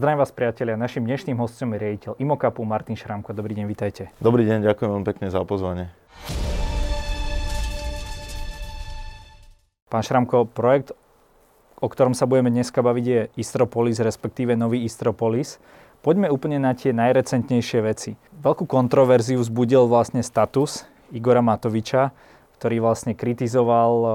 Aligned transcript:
Zdravím 0.00 0.24
vás 0.24 0.32
priatelia, 0.32 0.80
našim 0.80 1.04
dnešným 1.04 1.36
hostom 1.36 1.76
je 1.76 1.78
riaditeľ 1.84 2.16
Imokapu 2.16 2.64
Martin 2.64 2.96
Šrámko. 2.96 3.36
Dobrý 3.36 3.52
deň, 3.52 3.68
vítajte. 3.68 4.08
Dobrý 4.16 4.48
deň, 4.48 4.64
ďakujem 4.64 4.96
veľmi 4.96 5.04
pekne 5.04 5.28
za 5.28 5.44
pozvanie. 5.44 5.92
Pán 9.92 10.00
Šramko, 10.00 10.48
projekt, 10.48 10.96
o 11.84 11.84
ktorom 11.84 12.16
sa 12.16 12.24
budeme 12.24 12.48
dneska 12.48 12.80
baviť, 12.80 13.04
je 13.04 13.20
Istropolis, 13.44 14.00
respektíve 14.00 14.56
nový 14.56 14.88
Istropolis. 14.88 15.60
Poďme 16.00 16.32
úplne 16.32 16.56
na 16.56 16.72
tie 16.72 16.96
najrecentnejšie 16.96 17.80
veci. 17.84 18.16
Veľkú 18.40 18.64
kontroverziu 18.64 19.36
vzbudil 19.36 19.84
vlastne 19.84 20.24
status 20.24 20.88
Igora 21.12 21.44
Matoviča, 21.44 22.08
ktorý 22.56 22.80
vlastne 22.80 23.12
kritizoval 23.12 23.92
eh, 24.00 24.12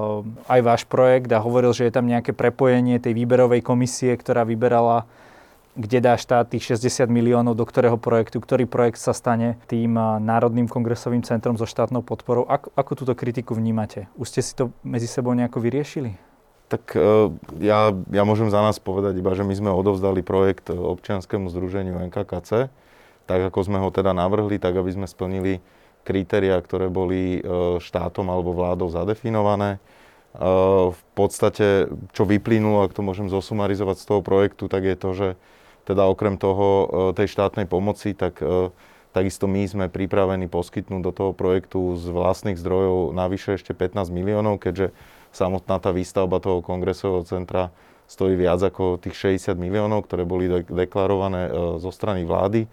aj 0.50 0.60
váš 0.66 0.82
projekt 0.90 1.30
a 1.30 1.46
hovoril, 1.46 1.78
že 1.78 1.86
je 1.86 1.94
tam 1.94 2.10
nejaké 2.10 2.34
prepojenie 2.34 2.98
tej 2.98 3.14
výberovej 3.14 3.62
komisie, 3.62 4.18
ktorá 4.18 4.50
vyberala 4.50 5.06
kde 5.76 6.00
dá 6.00 6.16
štát 6.16 6.48
tých 6.48 6.80
60 6.80 7.12
miliónov 7.12 7.60
do 7.60 7.68
ktorého 7.68 8.00
projektu, 8.00 8.40
ktorý 8.40 8.64
projekt 8.64 9.04
sa 9.04 9.12
stane 9.12 9.60
tým 9.68 10.00
Národným 10.24 10.72
kongresovým 10.72 11.22
centrom 11.28 11.60
so 11.60 11.68
štátnou 11.68 12.00
podporou. 12.00 12.48
Ako, 12.48 12.72
ako 12.74 12.92
túto 12.96 13.14
kritiku 13.14 13.54
vnímate? 13.54 14.08
Už 14.16 14.32
ste 14.32 14.42
si 14.42 14.56
to 14.56 14.72
medzi 14.88 15.06
sebou 15.06 15.36
nejako 15.36 15.60
vyriešili? 15.60 16.16
Tak 16.72 16.98
e, 16.98 17.30
ja, 17.62 17.94
ja 18.10 18.24
môžem 18.26 18.50
za 18.50 18.64
nás 18.64 18.82
povedať 18.82 19.20
iba, 19.20 19.36
že 19.38 19.46
my 19.46 19.54
sme 19.54 19.70
odovzdali 19.70 20.26
projekt 20.26 20.72
občianskému 20.74 21.52
združeniu 21.52 22.00
NKKC, 22.10 22.72
tak 23.30 23.40
ako 23.52 23.60
sme 23.62 23.78
ho 23.78 23.92
teda 23.94 24.16
navrhli, 24.16 24.58
tak 24.58 24.74
aby 24.80 24.90
sme 24.90 25.06
splnili 25.06 25.62
kritéria, 26.08 26.58
ktoré 26.58 26.90
boli 26.90 27.38
e, 27.38 27.80
štátom 27.84 28.26
alebo 28.32 28.56
vládou 28.56 28.90
zadefinované. 28.90 29.78
E, 29.78 29.80
v 30.90 31.02
podstate, 31.14 31.92
čo 32.16 32.24
vyplynulo, 32.26 32.88
ak 32.88 32.96
to 32.98 33.06
môžem 33.06 33.30
zosumarizovať 33.30 34.02
z 34.02 34.06
toho 34.08 34.22
projektu, 34.26 34.66
tak 34.66 34.88
je 34.88 34.96
to, 34.98 35.10
že 35.14 35.28
teda 35.86 36.10
okrem 36.10 36.36
toho 36.36 36.68
e, 36.68 36.86
tej 37.14 37.30
štátnej 37.30 37.70
pomoci, 37.70 38.18
tak 38.18 38.42
e, 38.42 38.74
takisto 39.14 39.46
my 39.46 39.64
sme 39.70 39.86
pripravení 39.88 40.50
poskytnúť 40.50 41.02
do 41.06 41.12
toho 41.14 41.32
projektu 41.32 41.96
z 41.96 42.10
vlastných 42.10 42.58
zdrojov 42.58 43.14
navyše 43.14 43.56
ešte 43.56 43.78
15 43.78 44.10
miliónov, 44.10 44.60
keďže 44.60 44.92
samotná 45.32 45.78
tá 45.78 45.94
výstavba 45.94 46.42
toho 46.42 46.66
kongresového 46.66 47.24
centra 47.24 47.70
stojí 48.10 48.34
viac 48.38 48.62
ako 48.62 48.98
tých 49.02 49.38
60 49.40 49.58
miliónov, 49.58 50.10
ktoré 50.10 50.26
boli 50.26 50.50
deklarované 50.66 51.48
e, 51.48 51.52
zo 51.78 51.94
strany 51.94 52.26
vlády. 52.26 52.66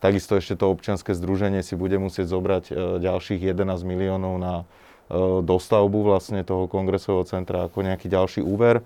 Takisto 0.00 0.38
ešte 0.40 0.56
to 0.56 0.72
občianske 0.72 1.12
združenie 1.12 1.60
si 1.60 1.76
bude 1.76 2.00
musieť 2.00 2.32
zobrať 2.32 2.72
ďalších 3.04 3.52
11 3.52 3.84
miliónov 3.84 4.40
na 4.40 4.64
dostavbu 5.44 6.08
vlastne 6.08 6.40
toho 6.40 6.64
kongresového 6.72 7.28
centra 7.28 7.68
ako 7.68 7.84
nejaký 7.84 8.08
ďalší 8.08 8.40
úver. 8.40 8.80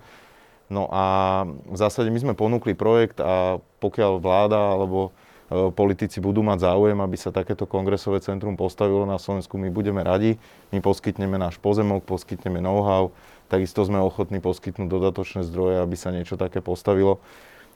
No 0.72 0.88
a 0.88 1.04
v 1.48 1.76
zásade 1.76 2.08
my 2.08 2.20
sme 2.20 2.34
ponúkli 2.34 2.72
projekt 2.72 3.20
a 3.20 3.60
pokiaľ 3.84 4.16
vláda 4.16 4.56
alebo 4.56 5.12
e, 5.52 5.68
politici 5.70 6.24
budú 6.24 6.40
mať 6.40 6.72
záujem, 6.72 6.96
aby 6.96 7.16
sa 7.20 7.28
takéto 7.28 7.68
kongresové 7.68 8.24
centrum 8.24 8.56
postavilo 8.56 9.04
na 9.04 9.20
Slovensku, 9.20 9.60
my 9.60 9.68
budeme 9.68 10.00
radi. 10.00 10.40
My 10.72 10.80
poskytneme 10.80 11.36
náš 11.36 11.60
pozemok, 11.60 12.08
poskytneme 12.08 12.64
know-how, 12.64 13.12
takisto 13.52 13.84
sme 13.84 14.00
ochotní 14.00 14.40
poskytnúť 14.40 14.88
dodatočné 14.88 15.44
zdroje, 15.44 15.84
aby 15.84 15.96
sa 16.00 16.16
niečo 16.16 16.40
také 16.40 16.64
postavilo. 16.64 17.20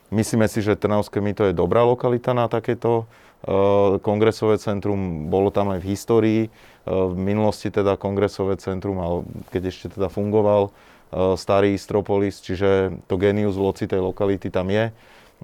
Myslíme 0.09 0.48
si, 0.48 0.64
že 0.64 0.72
Trnavské 0.72 1.20
mýto 1.20 1.44
je 1.44 1.53
dobrá 1.53 1.84
lokalita 1.84 2.33
na 2.33 2.48
takéto 2.48 3.05
e, 3.44 4.00
kongresové 4.00 4.56
centrum. 4.56 5.28
Bolo 5.28 5.53
tam 5.53 5.77
aj 5.77 5.84
v 5.84 5.89
histórii. 5.92 6.42
E, 6.48 6.50
v 6.89 7.12
minulosti 7.12 7.69
teda 7.69 8.00
kongresové 8.00 8.56
centrum, 8.56 8.97
ale 9.05 9.28
keď 9.53 9.69
ešte 9.69 9.86
teda 9.92 10.09
fungoval, 10.09 10.72
starý 11.12 11.75
Istropolis, 11.75 12.41
čiže 12.45 13.01
to 13.09 13.17
genius 13.17 13.56
loci 13.56 13.89
tej 13.89 14.05
lokality 14.05 14.53
tam 14.53 14.69
je. 14.69 14.92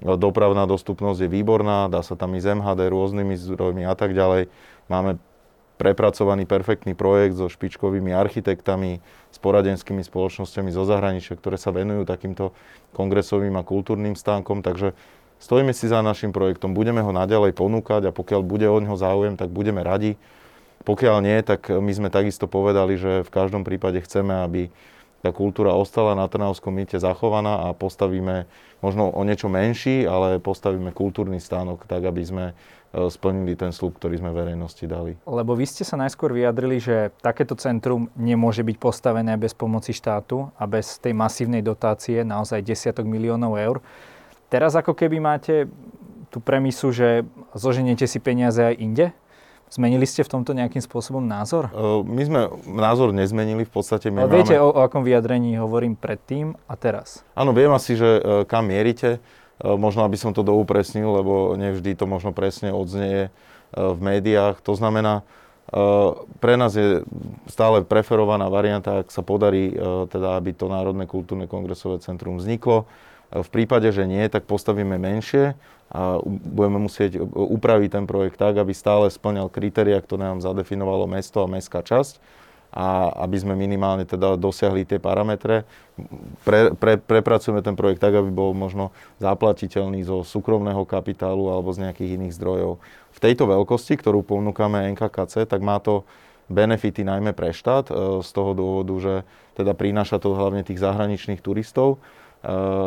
Dopravná 0.03 0.67
dostupnosť 0.67 1.25
je 1.25 1.29
výborná, 1.31 1.87
dá 1.87 2.03
sa 2.03 2.19
tam 2.19 2.35
ísť 2.35 2.59
MHD 2.59 2.91
rôznymi 2.91 3.35
zdrojmi 3.39 3.87
a 3.87 3.95
tak 3.95 4.11
ďalej. 4.11 4.51
Máme 4.91 5.17
prepracovaný 5.75 6.47
perfektný 6.47 6.95
projekt 6.95 7.35
so 7.35 7.51
špičkovými 7.51 8.15
architektami, 8.15 9.03
s 9.31 9.37
poradenskými 9.43 10.03
spoločnosťami 10.03 10.71
zo 10.71 10.87
zahraničia, 10.87 11.35
ktoré 11.35 11.59
sa 11.59 11.75
venujú 11.75 12.07
takýmto 12.07 12.55
kongresovým 12.95 13.55
a 13.59 13.67
kultúrnym 13.67 14.15
stánkom, 14.15 14.63
takže 14.63 14.95
stojíme 15.43 15.75
si 15.75 15.91
za 15.91 15.99
našim 15.99 16.31
projektom, 16.31 16.71
budeme 16.71 17.03
ho 17.03 17.11
naďalej 17.11 17.51
ponúkať 17.59 18.07
a 18.07 18.15
pokiaľ 18.15 18.41
bude 18.43 18.67
o 18.71 18.79
neho 18.79 18.95
záujem, 18.95 19.35
tak 19.35 19.51
budeme 19.51 19.83
radi. 19.83 20.15
Pokiaľ 20.87 21.17
nie, 21.19 21.39
tak 21.43 21.67
my 21.67 21.91
sme 21.91 22.07
takisto 22.07 22.47
povedali, 22.47 22.95
že 22.95 23.27
v 23.27 23.33
každom 23.35 23.67
prípade 23.67 23.99
chceme, 23.99 24.47
aby 24.47 24.71
tá 25.25 25.33
kultúra 25.33 25.73
ostala 25.73 26.13
na 26.13 26.29
Trnavskom 26.29 26.69
mýte 26.69 27.01
zachovaná 27.01 27.65
a 27.65 27.73
postavíme 27.73 28.45
možno 28.85 29.09
o 29.09 29.25
niečo 29.25 29.49
menší, 29.49 30.05
ale 30.05 30.37
postavíme 30.37 30.93
kultúrny 30.93 31.41
stánok 31.41 31.89
tak, 31.89 32.05
aby 32.05 32.21
sme 32.21 32.45
e, 32.53 33.09
splnili 33.09 33.57
ten 33.57 33.73
slub, 33.73 33.97
ktorý 33.97 34.21
sme 34.21 34.29
verejnosti 34.29 34.85
dali. 34.85 35.17
Lebo 35.25 35.57
vy 35.57 35.65
ste 35.65 35.81
sa 35.81 35.97
najskôr 35.97 36.29
vyjadrili, 36.29 36.77
že 36.77 37.09
takéto 37.25 37.57
centrum 37.57 38.13
nemôže 38.13 38.61
byť 38.61 38.77
postavené 38.77 39.33
bez 39.33 39.57
pomoci 39.57 39.97
štátu 39.97 40.53
a 40.53 40.69
bez 40.69 41.01
tej 41.01 41.17
masívnej 41.17 41.65
dotácie, 41.65 42.21
naozaj 42.21 42.61
desiatok 42.61 43.09
miliónov 43.09 43.57
eur. 43.57 43.81
Teraz 44.53 44.77
ako 44.77 44.93
keby 44.93 45.17
máte 45.17 45.65
tú 46.29 46.37
premisu, 46.37 46.93
že 46.93 47.25
zoženiete 47.57 48.05
si 48.05 48.21
peniaze 48.21 48.61
aj 48.61 48.77
inde? 48.77 49.09
Zmenili 49.65 50.05
ste 50.05 50.21
v 50.21 50.29
tomto 50.29 50.53
nejakým 50.53 50.79
spôsobom 50.79 51.25
názor? 51.25 51.73
My 52.05 52.21
sme 52.21 52.53
názor 52.69 53.09
nezmenili, 53.11 53.65
v 53.65 53.73
podstate 53.73 54.13
my 54.13 54.23
Ale 54.23 54.39
viete, 54.41 54.55
máme... 54.55 54.65
o, 54.65 54.69
o 54.71 54.79
akom 54.85 55.01
vyjadrení 55.01 55.57
hovorím 55.57 55.97
predtým 55.97 56.53
a 56.69 56.73
teraz? 56.77 57.25
Áno, 57.33 57.49
viem 57.51 57.73
asi, 57.73 57.97
že 57.97 58.05
e, 58.05 58.21
kam 58.45 58.69
mierite. 58.69 59.17
E, 59.17 59.19
možno, 59.65 60.05
aby 60.05 60.15
som 60.21 60.31
to 60.37 60.45
doupresnil, 60.45 61.17
lebo 61.17 61.57
nevždy 61.57 61.97
to 61.97 62.05
možno 62.05 62.29
presne 62.29 62.69
odznieje 62.69 63.27
e, 63.27 63.31
v 63.73 63.99
médiách. 63.99 64.61
To 64.63 64.77
znamená, 64.77 65.25
pre 66.39 66.61
nás 66.61 66.77
je 66.77 67.01
stále 67.49 67.81
preferovaná 67.81 68.45
varianta, 68.53 69.01
ak 69.01 69.09
sa 69.09 69.25
podarí, 69.25 69.73
teda, 70.13 70.37
aby 70.37 70.53
to 70.53 70.69
Národné 70.69 71.09
kultúrne 71.09 71.49
kongresové 71.49 71.97
centrum 72.05 72.37
vzniklo. 72.37 72.85
V 73.35 73.49
prípade, 73.51 73.91
že 73.91 74.07
nie, 74.07 74.23
tak 74.31 74.47
postavíme 74.47 74.95
menšie 74.95 75.59
a 75.91 76.23
budeme 76.25 76.79
musieť 76.79 77.19
upraviť 77.35 77.89
ten 77.91 78.05
projekt 78.07 78.39
tak, 78.39 78.55
aby 78.55 78.71
stále 78.71 79.11
splňal 79.11 79.51
kritéria, 79.51 79.99
ktoré 79.99 80.31
nám 80.31 80.39
zadefinovalo 80.39 81.05
mesto 81.05 81.43
a 81.43 81.51
mestská 81.51 81.83
časť 81.83 82.17
a 82.75 83.07
aby 83.23 83.39
sme 83.39 83.55
minimálne 83.55 84.03
teda 84.03 84.35
dosiahli 84.35 84.83
tie 84.83 84.99
parametre. 84.99 85.63
Pre, 86.43 86.75
pre, 86.75 86.99
prepracujeme 86.99 87.63
ten 87.63 87.71
projekt 87.79 88.03
tak, 88.03 88.19
aby 88.19 88.27
bol 88.27 88.51
možno 88.51 88.91
zaplatiteľný 89.23 90.03
zo 90.03 90.27
súkromného 90.27 90.83
kapitálu 90.83 91.47
alebo 91.47 91.71
z 91.71 91.87
nejakých 91.87 92.19
iných 92.19 92.35
zdrojov. 92.35 92.83
V 93.15 93.19
tejto 93.23 93.47
veľkosti, 93.47 93.95
ktorú 93.95 94.27
ponúkame 94.27 94.91
NKKC, 94.91 95.47
tak 95.47 95.63
má 95.63 95.79
to 95.79 96.03
benefity 96.51 97.07
najmä 97.07 97.31
pre 97.31 97.55
štát 97.55 97.89
e, 97.89 97.93
z 98.21 98.29
toho 98.29 98.51
dôvodu, 98.51 98.93
že 98.99 99.13
teda 99.55 99.71
prináša 99.71 100.19
to 100.19 100.35
hlavne 100.35 100.61
tých 100.61 100.83
zahraničných 100.83 101.39
turistov, 101.39 102.03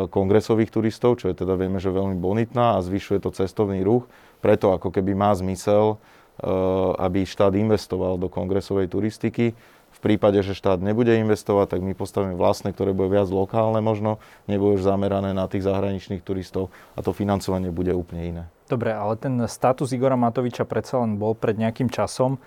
kongresových 0.07 0.71
turistov, 0.71 1.19
čo 1.19 1.27
je 1.31 1.35
teda 1.35 1.59
vieme, 1.59 1.83
že 1.83 1.91
veľmi 1.91 2.15
bonitná 2.15 2.79
a 2.79 2.83
zvyšuje 2.83 3.19
to 3.23 3.35
cestovný 3.35 3.83
ruch. 3.83 4.07
Preto 4.39 4.71
ako 4.71 4.89
keby 4.89 5.11
má 5.15 5.35
zmysel, 5.35 5.99
eh, 6.39 6.47
aby 6.95 7.27
štát 7.27 7.51
investoval 7.59 8.15
do 8.15 8.31
kongresovej 8.31 8.87
turistiky. 8.87 9.51
V 9.89 9.99
prípade, 10.05 10.39
že 10.45 10.55
štát 10.55 10.79
nebude 10.79 11.11
investovať, 11.11 11.75
tak 11.75 11.81
my 11.83 11.97
postavíme 11.97 12.37
vlastné, 12.37 12.71
ktoré 12.71 12.93
bude 12.93 13.09
viac 13.09 13.27
lokálne 13.27 13.81
možno, 13.81 14.21
nebude 14.45 14.79
už 14.79 14.85
zamerané 14.85 15.33
na 15.33 15.49
tých 15.49 15.65
zahraničných 15.65 16.21
turistov 16.23 16.69
a 16.95 17.01
to 17.01 17.11
financovanie 17.11 17.73
bude 17.73 17.91
úplne 17.91 18.23
iné. 18.23 18.43
Dobre, 18.69 18.93
ale 18.93 19.17
ten 19.17 19.33
status 19.49 19.89
Igora 19.91 20.13
Matoviča 20.13 20.63
predsa 20.63 21.01
len 21.01 21.17
bol 21.17 21.33
pred 21.33 21.57
nejakým 21.57 21.89
časom. 21.89 22.37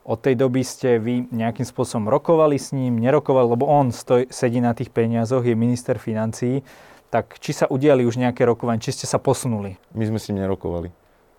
Od 0.00 0.16
tej 0.16 0.32
doby 0.32 0.64
ste 0.64 0.96
vy 0.96 1.28
nejakým 1.28 1.68
spôsobom 1.68 2.08
rokovali 2.08 2.56
s 2.56 2.72
ním, 2.72 2.96
nerokovali, 2.96 3.46
lebo 3.52 3.68
on 3.68 3.92
stoj, 3.92 4.32
sedí 4.32 4.58
na 4.58 4.72
tých 4.72 4.88
peniazoch, 4.88 5.44
je 5.44 5.52
minister 5.52 6.00
financií. 6.00 6.64
Tak 7.12 7.36
či 7.42 7.52
sa 7.52 7.66
udiali 7.68 8.08
už 8.08 8.16
nejaké 8.16 8.46
rokovanie, 8.48 8.80
či 8.80 8.96
ste 8.96 9.04
sa 9.04 9.20
posunuli? 9.20 9.76
My 9.92 10.08
sme 10.08 10.16
s 10.16 10.32
ním 10.32 10.46
nerokovali. 10.46 10.88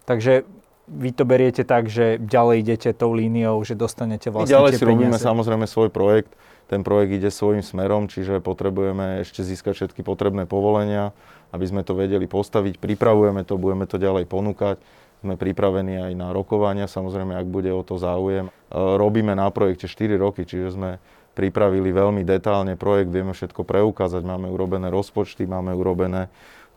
Takže 0.05 0.45
vy 0.91 1.09
to 1.15 1.23
beriete 1.23 1.63
tak, 1.63 1.87
že 1.87 2.19
ďalej 2.19 2.55
idete 2.67 2.89
tou 2.91 3.15
líniou, 3.15 3.63
že 3.63 3.73
dostanete 3.73 4.27
vlastne 4.27 4.51
My 4.51 4.55
ďalej 4.59 4.71
si 4.75 4.83
peniaze. 4.83 4.91
robíme 4.91 5.17
samozrejme 5.17 5.65
svoj 5.65 5.89
projekt. 5.89 6.35
Ten 6.67 6.83
projekt 6.87 7.11
ide 7.15 7.31
svojím 7.31 7.63
smerom, 7.63 8.07
čiže 8.07 8.39
potrebujeme 8.39 9.23
ešte 9.23 9.43
získať 9.43 9.73
všetky 9.75 10.07
potrebné 10.07 10.47
povolenia, 10.47 11.11
aby 11.51 11.65
sme 11.67 11.81
to 11.83 11.95
vedeli 11.95 12.27
postaviť. 12.27 12.79
Pripravujeme 12.79 13.43
to, 13.43 13.59
budeme 13.59 13.87
to 13.87 13.99
ďalej 13.99 14.27
ponúkať 14.27 14.79
sme 15.21 15.37
pripravení 15.37 16.11
aj 16.11 16.13
na 16.17 16.33
rokovania, 16.33 16.89
samozrejme, 16.89 17.37
ak 17.37 17.47
bude 17.47 17.69
o 17.69 17.85
to 17.85 18.01
záujem. 18.01 18.49
E, 18.49 18.51
robíme 18.73 19.37
na 19.37 19.45
projekte 19.53 19.85
4 19.85 20.17
roky, 20.17 20.49
čiže 20.49 20.73
sme 20.73 20.89
pripravili 21.37 21.93
veľmi 21.93 22.25
detálne 22.25 22.73
projekt, 22.73 23.13
vieme 23.13 23.31
všetko 23.31 23.61
preukázať, 23.63 24.25
máme 24.25 24.49
urobené 24.49 24.89
rozpočty, 24.89 25.45
máme 25.45 25.77
urobené 25.77 26.27
e, 26.27 26.29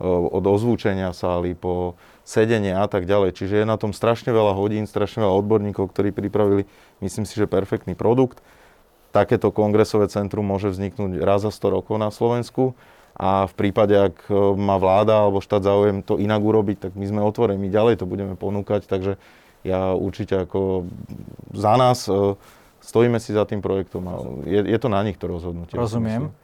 od 0.06 0.44
ozvučenia 0.44 1.16
sály 1.16 1.56
po 1.56 1.96
sedenie 2.22 2.76
a 2.76 2.84
tak 2.84 3.08
ďalej. 3.08 3.32
Čiže 3.32 3.64
je 3.64 3.66
na 3.66 3.80
tom 3.80 3.96
strašne 3.96 4.28
veľa 4.30 4.52
hodín, 4.52 4.84
strašne 4.84 5.24
veľa 5.24 5.40
odborníkov, 5.40 5.90
ktorí 5.90 6.12
pripravili, 6.12 6.68
myslím 7.00 7.24
si, 7.24 7.40
že 7.40 7.48
perfektný 7.48 7.96
produkt. 7.96 8.44
Takéto 9.16 9.54
kongresové 9.54 10.10
centrum 10.12 10.44
môže 10.44 10.68
vzniknúť 10.68 11.22
raz 11.22 11.46
za 11.46 11.52
100 11.54 11.80
rokov 11.80 11.96
na 11.96 12.12
Slovensku 12.12 12.76
a 13.14 13.46
v 13.46 13.54
prípade, 13.54 13.94
ak 13.94 14.26
e, 14.26 14.34
má 14.58 14.74
vláda 14.74 15.26
alebo 15.26 15.38
štát 15.38 15.62
záujem 15.62 16.02
to 16.02 16.18
inak 16.18 16.42
urobiť, 16.42 16.90
tak 16.90 16.92
my 16.98 17.06
sme 17.06 17.20
otvorení, 17.22 17.70
ďalej 17.70 18.02
to 18.02 18.10
budeme 18.10 18.34
ponúkať, 18.34 18.90
takže 18.90 19.22
ja 19.62 19.94
určite 19.94 20.44
ako 20.44 20.90
za 21.54 21.78
nás 21.78 22.10
e, 22.10 22.34
stojíme 22.82 23.22
si 23.22 23.30
za 23.30 23.46
tým 23.46 23.62
projektom 23.62 24.02
a 24.10 24.14
je, 24.44 24.60
je 24.66 24.78
to 24.82 24.90
na 24.90 25.00
nich 25.06 25.14
to 25.14 25.30
rozhodnutie. 25.30 25.78
Rozumiem. 25.78 26.34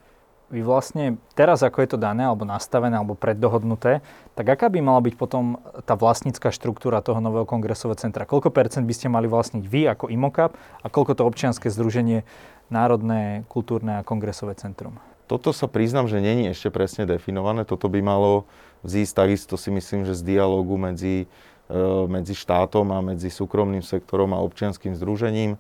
Vy 0.50 0.67
vlastne 0.67 1.14
teraz, 1.38 1.62
ako 1.62 1.78
je 1.78 1.94
to 1.94 1.99
dané, 1.99 2.26
alebo 2.26 2.43
nastavené, 2.43 2.99
alebo 2.99 3.14
preddohodnuté, 3.14 4.02
tak 4.34 4.46
aká 4.50 4.66
by 4.66 4.82
mala 4.82 4.99
byť 4.99 5.14
potom 5.14 5.62
tá 5.87 5.94
vlastnícka 5.94 6.50
štruktúra 6.50 6.99
toho 7.06 7.23
nového 7.23 7.46
kongresového 7.46 7.94
centra? 7.94 8.26
Koľko 8.26 8.50
percent 8.50 8.82
by 8.82 8.90
ste 8.90 9.06
mali 9.06 9.31
vlastniť 9.31 9.62
vy 9.62 9.87
ako 9.87 10.11
IMOCAP 10.11 10.50
a 10.82 10.87
koľko 10.90 11.14
to 11.14 11.23
občianske 11.23 11.70
združenie 11.70 12.26
Národné 12.66 13.46
kultúrne 13.46 14.02
a 14.02 14.06
kongresové 14.06 14.58
centrum? 14.58 14.99
Toto 15.31 15.55
sa 15.55 15.71
priznam, 15.71 16.11
že 16.11 16.19
není 16.19 16.50
ešte 16.50 16.75
presne 16.75 17.06
definované. 17.06 17.62
Toto 17.62 17.87
by 17.87 18.03
malo 18.03 18.50
vzísť 18.82 19.12
takisto 19.15 19.55
si 19.55 19.71
myslím, 19.71 20.03
že 20.03 20.19
z 20.19 20.27
dialogu 20.27 20.75
medzi, 20.75 21.31
e, 21.71 21.77
medzi 22.11 22.35
štátom 22.35 22.91
a 22.91 22.99
medzi 22.99 23.31
súkromným 23.31 23.87
sektorom 23.87 24.35
a 24.35 24.43
občianským 24.43 24.99
združením. 24.99 25.55
E, 25.55 25.59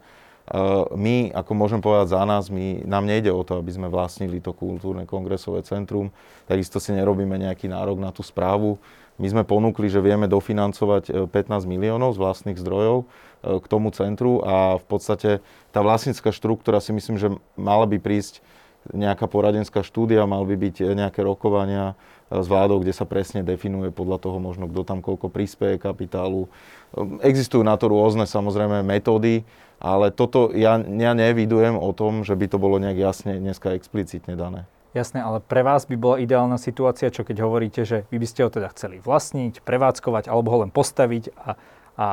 my, 0.90 1.30
ako 1.38 1.52
môžem 1.54 1.78
povedať 1.78 2.18
za 2.18 2.26
nás, 2.26 2.50
my, 2.50 2.82
nám 2.82 3.06
nejde 3.06 3.30
o 3.30 3.46
to, 3.46 3.62
aby 3.62 3.70
sme 3.70 3.86
vlastnili 3.86 4.42
to 4.42 4.50
kultúrne 4.50 5.06
kongresové 5.06 5.62
centrum. 5.62 6.10
Takisto 6.50 6.82
si 6.82 6.90
nerobíme 6.90 7.38
nejaký 7.38 7.70
nárok 7.70 8.02
na 8.02 8.10
tú 8.10 8.26
správu. 8.26 8.74
My 9.22 9.30
sme 9.30 9.46
ponúkli, 9.46 9.86
že 9.86 10.02
vieme 10.02 10.26
dofinancovať 10.26 11.30
15 11.30 11.30
e, 11.30 11.68
miliónov 11.70 12.18
z 12.18 12.18
vlastných 12.18 12.58
zdrojov 12.58 13.06
k 13.40 13.66
tomu 13.72 13.88
centru 13.94 14.42
a 14.44 14.76
v 14.76 14.84
podstate 14.84 15.30
tá 15.72 15.80
vlastnícka 15.80 16.28
štruktúra 16.28 16.76
si 16.82 16.92
myslím, 16.92 17.16
že 17.16 17.32
mala 17.56 17.88
by 17.88 17.96
prísť 17.96 18.44
nejaká 18.88 19.28
poradenská 19.28 19.84
štúdia, 19.84 20.24
mal 20.24 20.42
by 20.48 20.56
byť 20.56 20.96
nejaké 20.96 21.20
rokovania 21.20 21.94
e, 22.32 22.40
s 22.40 22.46
vládou, 22.48 22.80
kde 22.80 22.96
sa 22.96 23.04
presne 23.04 23.44
definuje 23.44 23.92
podľa 23.92 24.24
toho 24.24 24.38
možno, 24.40 24.66
kto 24.66 24.82
tam 24.88 25.04
koľko 25.04 25.28
prispieje 25.28 25.76
kapitálu. 25.76 26.48
E, 26.96 27.28
existujú 27.28 27.60
na 27.60 27.76
to 27.76 27.92
rôzne 27.92 28.24
samozrejme 28.24 28.80
metódy, 28.80 29.44
ale 29.80 30.12
toto 30.12 30.52
ja, 30.56 30.80
ja 30.80 31.12
nevidujem 31.12 31.76
o 31.76 31.90
tom, 31.92 32.24
že 32.24 32.36
by 32.36 32.46
to 32.48 32.56
bolo 32.56 32.80
nejak 32.80 32.98
jasne 33.00 33.36
dneska 33.36 33.76
explicitne 33.76 34.36
dané. 34.36 34.64
Jasné, 34.90 35.22
ale 35.22 35.38
pre 35.38 35.62
vás 35.62 35.86
by 35.86 35.94
bola 35.94 36.16
ideálna 36.18 36.58
situácia, 36.58 37.14
čo 37.14 37.22
keď 37.22 37.46
hovoríte, 37.46 37.86
že 37.86 38.10
vy 38.10 38.18
by 38.18 38.26
ste 38.26 38.42
ho 38.42 38.50
teda 38.50 38.74
chceli 38.74 38.98
vlastniť, 38.98 39.62
prevádzkovať 39.62 40.26
alebo 40.26 40.50
ho 40.50 40.58
len 40.66 40.74
postaviť 40.74 41.30
a, 41.38 41.54
a 41.94 42.06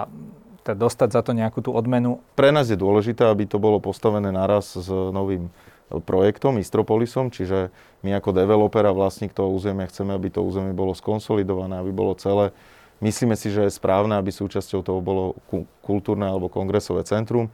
teda 0.62 0.84
dostať 0.86 1.10
za 1.10 1.22
to 1.26 1.32
nejakú 1.34 1.66
tú 1.66 1.72
odmenu. 1.74 2.22
Pre 2.38 2.52
nás 2.54 2.70
je 2.70 2.78
dôležité, 2.78 3.26
aby 3.26 3.50
to 3.50 3.58
bolo 3.58 3.80
postavené 3.80 4.30
naraz 4.30 4.78
s 4.78 4.92
novým 4.92 5.50
projektom 5.88 6.60
Istropolisom, 6.60 7.32
čiže 7.32 7.72
my 8.04 8.20
ako 8.20 8.36
developer 8.36 8.84
a 8.84 8.92
vlastník 8.92 9.32
toho 9.32 9.52
územia 9.52 9.88
chceme, 9.88 10.12
aby 10.12 10.28
to 10.28 10.44
územie 10.44 10.76
bolo 10.76 10.92
skonsolidované, 10.92 11.80
aby 11.80 11.96
bolo 11.96 12.12
celé. 12.20 12.52
Myslíme 13.00 13.38
si, 13.38 13.54
že 13.54 13.70
je 13.70 13.78
správne, 13.78 14.18
aby 14.18 14.34
súčasťou 14.34 14.82
toho 14.82 15.00
bolo 15.00 15.38
kultúrne 15.86 16.28
alebo 16.28 16.50
kongresové 16.50 17.06
centrum 17.06 17.54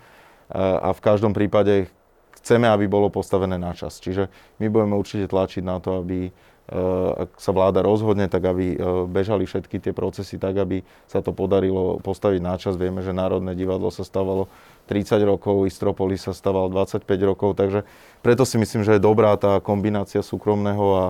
a 0.50 0.90
v 0.96 1.04
každom 1.04 1.36
prípade 1.36 1.92
chceme, 2.40 2.68
aby 2.68 2.88
bolo 2.88 3.12
postavené 3.12 3.60
na 3.60 3.76
čas. 3.76 4.00
Čiže 4.00 4.32
my 4.60 4.68
budeme 4.72 4.96
určite 4.96 5.28
tlačiť 5.28 5.64
na 5.64 5.84
to, 5.84 6.00
aby 6.00 6.32
ak 6.64 7.44
sa 7.44 7.52
vláda 7.52 7.84
rozhodne, 7.84 8.32
tak 8.32 8.48
aby 8.48 8.80
bežali 9.12 9.44
všetky 9.44 9.84
tie 9.84 9.92
procesy 9.92 10.40
tak, 10.40 10.56
aby 10.56 10.88
sa 11.12 11.20
to 11.20 11.36
podarilo 11.36 12.00
postaviť 12.00 12.40
na 12.40 12.56
čas. 12.56 12.80
Vieme, 12.80 13.04
že 13.04 13.12
Národné 13.12 13.52
divadlo 13.52 13.92
sa 13.92 14.08
stávalo 14.08 14.48
30 14.88 15.20
rokov, 15.28 15.68
Istropolis 15.68 16.24
sa 16.24 16.32
stával 16.32 16.72
25 16.72 17.04
rokov, 17.24 17.60
takže 17.60 17.84
preto 18.24 18.48
si 18.48 18.56
myslím, 18.56 18.88
že 18.88 18.96
je 18.96 19.04
dobrá 19.04 19.36
tá 19.36 19.60
kombinácia 19.60 20.24
súkromného 20.24 20.86
a 20.96 21.06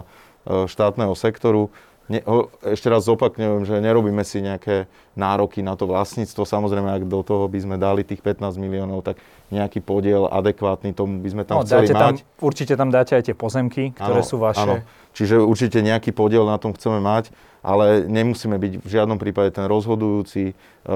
štátneho 0.66 1.14
sektoru. 1.14 1.70
Ne, 2.12 2.20
ešte 2.68 2.92
raz 2.92 3.08
zopakňujem, 3.08 3.64
že 3.64 3.80
nerobíme 3.80 4.28
si 4.28 4.44
nejaké 4.44 4.92
nároky 5.16 5.64
na 5.64 5.80
to 5.80 5.88
vlastníctvo. 5.88 6.44
Samozrejme, 6.44 6.92
ak 6.92 7.08
do 7.08 7.24
toho 7.24 7.48
by 7.48 7.60
sme 7.64 7.76
dali 7.80 8.04
tých 8.04 8.20
15 8.20 8.60
miliónov, 8.60 9.08
tak 9.08 9.24
nejaký 9.54 9.80
podiel 9.86 10.26
adekvátny 10.26 10.98
tomu 10.98 11.22
by 11.22 11.30
sme 11.30 11.44
tam 11.46 11.62
no, 11.62 11.64
chceli 11.64 11.94
mať. 11.94 12.26
Tam, 12.26 12.42
určite 12.42 12.74
tam 12.74 12.90
dáte 12.90 13.14
aj 13.14 13.30
tie 13.30 13.36
pozemky, 13.38 13.94
ktoré 13.94 14.26
ano, 14.26 14.28
sú 14.28 14.42
vaše. 14.42 14.66
Áno. 14.66 14.82
Čiže 15.14 15.46
určite 15.46 15.78
nejaký 15.86 16.10
podiel 16.10 16.50
na 16.50 16.58
tom 16.58 16.74
chceme 16.74 16.98
mať, 16.98 17.30
ale 17.62 18.10
nemusíme 18.10 18.58
byť 18.58 18.74
v 18.82 18.88
žiadnom 18.90 19.22
prípade 19.22 19.54
ten 19.56 19.70
rozhodujúci. 19.70 20.52
E, 20.52 20.54
e, 20.54 20.96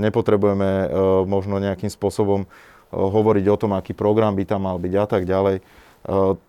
nepotrebujeme 0.00 0.64
e, 0.66 0.86
možno 1.28 1.60
nejakým 1.60 1.92
spôsobom 1.92 2.48
hovoriť 2.90 3.44
o 3.52 3.56
tom, 3.60 3.76
aký 3.76 3.92
program 3.92 4.32
by 4.32 4.44
tam 4.48 4.64
mal 4.64 4.80
byť 4.80 4.94
a 4.96 5.06
tak 5.06 5.22
ďalej. 5.26 5.58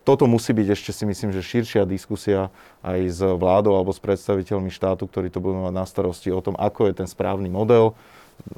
Toto 0.06 0.29
musí 0.29 0.53
byť 0.53 0.68
ešte 0.69 0.94
si 0.94 1.01
myslím, 1.09 1.33
že 1.33 1.41
širšia 1.41 1.81
diskusia 1.89 2.53
aj 2.85 3.00
s 3.09 3.19
vládou 3.25 3.74
alebo 3.74 3.89
s 3.89 3.97
predstaviteľmi 3.97 4.69
štátu, 4.69 5.09
ktorí 5.09 5.33
to 5.33 5.41
budú 5.41 5.65
mať 5.65 5.74
na 5.74 5.81
starosti 5.89 6.29
o 6.29 6.45
tom, 6.45 6.53
ako 6.53 6.85
je 6.85 6.94
ten 6.94 7.09
správny 7.09 7.50
model. 7.50 7.97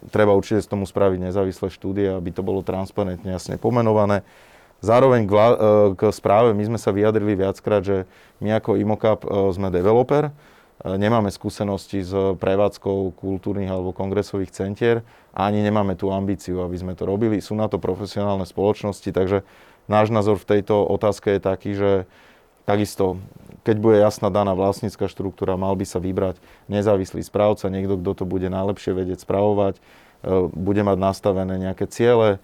Treba 0.10 0.34
určite 0.34 0.62
z 0.62 0.70
tomu 0.70 0.90
spraviť 0.90 1.20
nezávislé 1.22 1.70
štúdie, 1.70 2.10
aby 2.12 2.30
to 2.34 2.42
bolo 2.42 2.66
transparentne 2.66 3.30
jasne 3.30 3.56
pomenované. 3.62 4.26
Zároveň 4.80 5.28
k, 5.28 5.34
k 6.00 6.02
správe 6.16 6.56
my 6.56 6.64
sme 6.64 6.80
sa 6.80 6.96
vyjadrili 6.96 7.36
viackrát, 7.36 7.84
že 7.84 8.08
my 8.40 8.56
ako 8.60 8.80
Imocap 8.80 9.28
sme 9.52 9.68
developer, 9.70 10.32
nemáme 10.80 11.28
skúsenosti 11.28 12.00
s 12.08 12.16
prevádzkou 12.16 13.12
kultúrnych 13.20 13.68
alebo 13.68 13.92
kongresových 13.92 14.56
centier 14.56 15.04
a 15.36 15.52
ani 15.52 15.60
nemáme 15.60 16.00
tú 16.00 16.08
ambíciu, 16.16 16.64
aby 16.64 16.80
sme 16.80 16.96
to 16.96 17.04
robili. 17.04 17.44
Sú 17.44 17.60
na 17.60 17.68
to 17.68 17.76
profesionálne 17.76 18.48
spoločnosti, 18.48 19.12
takže 19.12 19.44
náš 19.92 20.08
názor 20.16 20.40
v 20.40 20.58
tejto 20.58 20.80
otázke 20.88 21.36
je 21.36 21.42
taký, 21.44 21.72
že 21.76 21.92
takisto, 22.64 23.20
keď 23.64 23.76
bude 23.80 23.98
jasná 24.00 24.32
daná 24.32 24.56
vlastnícka 24.56 25.08
štruktúra, 25.12 25.60
mal 25.60 25.76
by 25.76 25.86
sa 25.86 26.00
vybrať 26.02 26.40
nezávislý 26.72 27.24
správca, 27.24 27.72
niekto, 27.72 28.00
kto 28.00 28.24
to 28.24 28.26
bude 28.26 28.48
najlepšie 28.48 28.92
vedieť 28.96 29.24
spravovať, 29.24 29.78
e, 29.78 29.82
bude 30.52 30.82
mať 30.84 30.98
nastavené 31.00 31.56
nejaké 31.60 31.88
ciele, 31.88 32.38
e, 32.38 32.40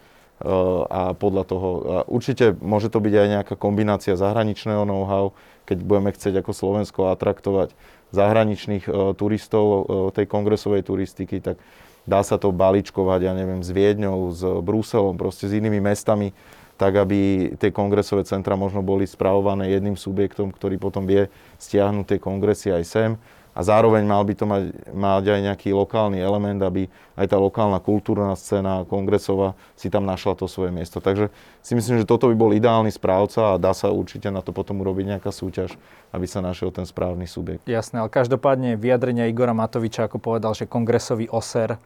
a 0.90 1.16
podľa 1.16 1.44
toho, 1.48 1.70
a 1.86 1.98
určite 2.08 2.56
môže 2.60 2.92
to 2.92 3.00
byť 3.00 3.14
aj 3.14 3.28
nejaká 3.40 3.56
kombinácia 3.56 4.20
zahraničného 4.20 4.84
know-how, 4.84 5.32
keď 5.66 5.78
budeme 5.82 6.12
chcieť 6.14 6.46
ako 6.46 6.52
Slovensko 6.54 7.10
atraktovať 7.10 7.74
zahraničných 8.14 8.86
uh, 8.86 9.18
turistov 9.18 9.90
tej 10.14 10.30
kongresovej 10.30 10.86
turistiky, 10.86 11.42
tak 11.42 11.58
dá 12.06 12.22
sa 12.22 12.38
to 12.38 12.54
balíčkovať, 12.54 13.20
ja 13.26 13.34
neviem, 13.34 13.66
s 13.66 13.74
Viedňou, 13.74 14.30
s 14.32 14.42
Bruselom, 14.62 15.18
proste 15.18 15.50
s 15.50 15.58
inými 15.58 15.82
mestami, 15.82 16.32
tak 16.76 17.00
aby 17.00 17.52
tie 17.56 17.72
kongresové 17.72 18.28
centra 18.28 18.60
možno 18.60 18.84
boli 18.84 19.08
spravované 19.08 19.72
jedným 19.72 19.96
subjektom, 19.96 20.52
ktorý 20.52 20.76
potom 20.76 21.08
vie 21.08 21.32
stiahnuť 21.60 22.06
tie 22.16 22.20
kongresy 22.20 22.76
aj 22.76 22.84
sem 22.84 23.12
a 23.56 23.64
zároveň 23.64 24.04
mal 24.04 24.20
by 24.28 24.34
to 24.36 24.44
mať, 24.44 24.64
mať 24.92 25.24
aj 25.32 25.40
nejaký 25.48 25.72
lokálny 25.72 26.20
element, 26.20 26.60
aby 26.60 26.92
aj 27.16 27.32
tá 27.32 27.40
lokálna 27.40 27.80
kultúrna 27.80 28.36
scéna 28.36 28.84
kongresová 28.84 29.56
si 29.80 29.88
tam 29.88 30.04
našla 30.04 30.36
to 30.36 30.52
svoje 30.52 30.76
miesto. 30.76 31.00
Takže 31.00 31.32
si 31.64 31.72
myslím, 31.72 32.04
že 32.04 32.06
toto 32.06 32.28
by 32.28 32.36
bol 32.36 32.52
ideálny 32.52 32.92
správca 32.92 33.56
a 33.56 33.62
dá 33.62 33.72
sa 33.72 33.96
určite 33.96 34.28
na 34.28 34.44
to 34.44 34.52
potom 34.52 34.84
urobiť 34.84 35.16
nejaká 35.16 35.32
súťaž, 35.32 35.80
aby 36.12 36.28
sa 36.28 36.44
našiel 36.44 36.76
ten 36.76 36.84
správny 36.84 37.32
subjekt. 37.32 37.64
Jasné, 37.64 38.04
ale 38.04 38.12
každopádne 38.12 38.76
vyjadrenia 38.76 39.32
Igora 39.32 39.56
Matoviča, 39.56 40.12
ako 40.12 40.20
povedal, 40.20 40.52
že 40.52 40.68
kongresový 40.68 41.32
oser 41.32 41.80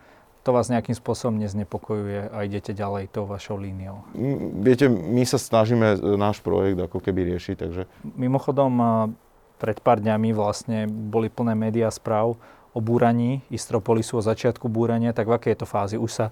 to 0.44 0.56
vás 0.56 0.72
nejakým 0.72 0.96
spôsobom 0.96 1.36
neznepokojuje 1.38 2.32
a 2.32 2.38
idete 2.48 2.72
ďalej 2.72 3.12
tou 3.12 3.28
vašou 3.28 3.60
líniou? 3.60 4.08
Viete, 4.64 4.88
my 4.88 5.24
sa 5.28 5.36
snažíme 5.36 6.00
náš 6.16 6.40
projekt 6.40 6.80
ako 6.80 7.04
keby 7.04 7.36
riešiť, 7.36 7.56
takže... 7.60 7.82
Mimochodom, 8.16 8.72
pred 9.60 9.78
pár 9.84 10.00
dňami 10.00 10.32
vlastne 10.32 10.88
boli 10.88 11.28
plné 11.28 11.54
médiá 11.54 11.92
správ 11.92 12.40
o 12.72 12.80
búraní 12.80 13.44
Istropolisu, 13.52 14.22
o 14.22 14.24
začiatku 14.24 14.72
búrania, 14.72 15.12
tak 15.12 15.28
v 15.28 15.36
akej 15.36 15.52
je 15.54 15.60
to 15.60 15.68
fázi? 15.68 15.96
Už 16.00 16.12
sa 16.16 16.26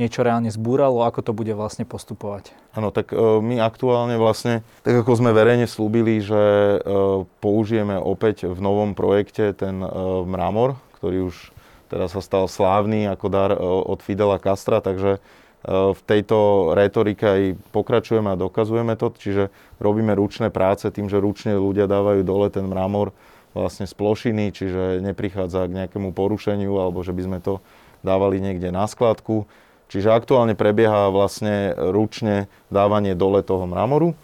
niečo 0.00 0.24
reálne 0.24 0.48
zbúralo, 0.48 1.04
ako 1.04 1.20
to 1.20 1.32
bude 1.36 1.52
vlastne 1.52 1.84
postupovať? 1.84 2.56
Áno, 2.72 2.88
tak 2.88 3.12
e, 3.12 3.20
my 3.20 3.60
aktuálne 3.60 4.16
vlastne, 4.16 4.64
tak 4.80 5.04
ako 5.04 5.12
sme 5.20 5.36
verejne 5.36 5.68
slúbili, 5.68 6.24
že 6.24 6.40
e, 6.40 6.78
použijeme 7.44 8.00
opäť 8.00 8.48
v 8.48 8.60
novom 8.64 8.96
projekte 8.96 9.52
ten 9.52 9.84
e, 9.84 9.88
mramor, 10.24 10.80
ktorý 10.96 11.28
už 11.28 11.52
teraz 11.90 12.14
sa 12.14 12.22
stal 12.22 12.46
slávny 12.46 13.10
ako 13.10 13.26
dar 13.28 13.50
od 13.60 14.00
Fidela 14.00 14.38
Castra, 14.38 14.78
takže 14.78 15.18
v 15.68 16.00
tejto 16.08 16.72
retorike 16.72 17.26
aj 17.26 17.42
pokračujeme 17.68 18.32
a 18.32 18.40
dokazujeme 18.40 18.96
to, 18.96 19.12
čiže 19.12 19.52
robíme 19.76 20.16
ručné 20.16 20.48
práce 20.48 20.88
tým, 20.88 21.12
že 21.12 21.20
ručne 21.20 21.52
ľudia 21.60 21.84
dávajú 21.84 22.24
dole 22.24 22.48
ten 22.48 22.64
mramor 22.64 23.12
vlastne 23.52 23.84
z 23.84 23.92
plošiny, 23.92 24.56
čiže 24.56 25.04
neprichádza 25.04 25.68
k 25.68 25.76
nejakému 25.84 26.16
porušeniu 26.16 26.72
alebo 26.80 27.04
že 27.04 27.12
by 27.12 27.22
sme 27.28 27.38
to 27.44 27.60
dávali 28.00 28.40
niekde 28.40 28.72
na 28.72 28.88
skladku. 28.88 29.44
Čiže 29.90 30.14
aktuálne 30.14 30.54
prebieha 30.56 31.10
vlastne 31.10 31.74
ručne 31.76 32.48
dávanie 32.72 33.12
dole 33.18 33.42
toho 33.42 33.66
mramoru 33.68 34.14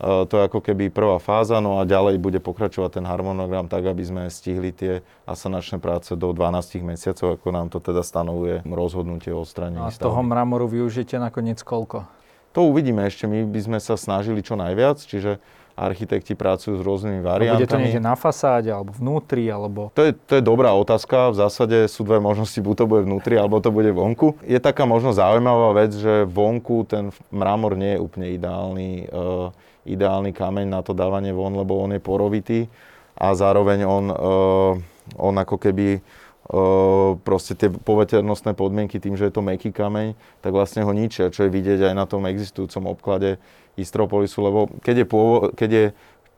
to 0.00 0.32
je 0.40 0.42
ako 0.48 0.64
keby 0.64 0.88
prvá 0.88 1.20
fáza, 1.20 1.60
no 1.60 1.76
a 1.76 1.84
ďalej 1.84 2.16
bude 2.16 2.40
pokračovať 2.40 3.00
ten 3.00 3.04
harmonogram 3.04 3.68
tak, 3.68 3.84
aby 3.84 4.00
sme 4.00 4.22
stihli 4.32 4.72
tie 4.72 5.04
asanačné 5.28 5.76
práce 5.76 6.16
do 6.16 6.32
12 6.32 6.80
mesiacov, 6.80 7.36
ako 7.36 7.48
nám 7.52 7.68
to 7.68 7.84
teda 7.84 8.00
stanovuje 8.00 8.64
rozhodnutie 8.64 9.28
o 9.36 9.44
odstranení 9.44 9.84
A 9.84 9.92
toho 9.92 10.20
mramoru 10.24 10.64
využite 10.64 11.20
nakoniec 11.20 11.60
koľko? 11.60 12.08
To 12.56 12.66
uvidíme 12.66 13.06
ešte, 13.06 13.30
my 13.30 13.46
by 13.46 13.60
sme 13.60 13.78
sa 13.78 13.94
snažili 13.94 14.42
čo 14.42 14.58
najviac, 14.58 14.98
čiže 14.98 15.38
architekti 15.80 16.36
pracujú 16.36 16.76
s 16.76 16.82
rôznymi 16.84 17.20
variantami. 17.24 17.64
bude 17.64 17.72
to 17.72 17.80
niekde 17.80 18.02
na 18.04 18.12
fasáde, 18.12 18.68
alebo 18.68 18.92
vnútri, 18.92 19.48
alebo... 19.48 19.88
To 19.96 20.04
je, 20.04 20.12
to 20.12 20.38
je 20.38 20.42
dobrá 20.44 20.76
otázka. 20.76 21.32
V 21.32 21.40
zásade 21.40 21.88
sú 21.88 22.04
dve 22.04 22.20
možnosti, 22.20 22.60
buď 22.60 22.74
to 22.74 22.86
bude 22.90 23.02
vnútri, 23.08 23.40
alebo 23.40 23.64
to 23.64 23.72
bude 23.72 23.88
vonku. 23.88 24.36
Je 24.44 24.60
taká 24.60 24.84
možno 24.84 25.16
zaujímavá 25.16 25.72
vec, 25.72 25.96
že 25.96 26.28
vonku 26.28 26.84
ten 26.84 27.08
mramor 27.32 27.80
nie 27.80 27.96
je 27.96 28.02
úplne 28.02 28.28
ideálny, 28.34 29.08
uh, 29.08 29.54
ideálny 29.88 30.34
kameň 30.36 30.66
na 30.68 30.80
to 30.84 30.92
dávanie 30.92 31.32
von, 31.32 31.56
lebo 31.56 31.80
on 31.80 31.96
je 31.96 32.00
porovitý 32.02 32.68
a 33.16 33.32
zároveň 33.36 33.84
on, 33.84 34.04
uh, 34.08 34.72
on 35.16 35.34
ako 35.36 35.60
keby 35.60 36.00
uh, 36.00 37.16
proste 37.20 37.52
tie 37.56 37.68
poveternostné 37.68 38.56
podmienky 38.56 38.96
tým, 38.96 39.16
že 39.16 39.28
je 39.28 39.34
to 39.34 39.44
meký 39.44 39.72
kameň, 39.72 40.16
tak 40.40 40.52
vlastne 40.56 40.84
ho 40.84 40.92
ničia, 40.92 41.32
čo 41.32 41.44
je 41.46 41.52
vidieť 41.52 41.92
aj 41.92 41.94
na 41.96 42.04
tom 42.08 42.24
existujúcom 42.24 42.92
obklade 42.92 43.36
Istropolisu, 43.78 44.44
lebo 44.44 44.60
keď 44.84 45.04
je, 45.04 45.06
pôvo- 45.06 45.48
keď 45.56 45.70
je 45.70 45.84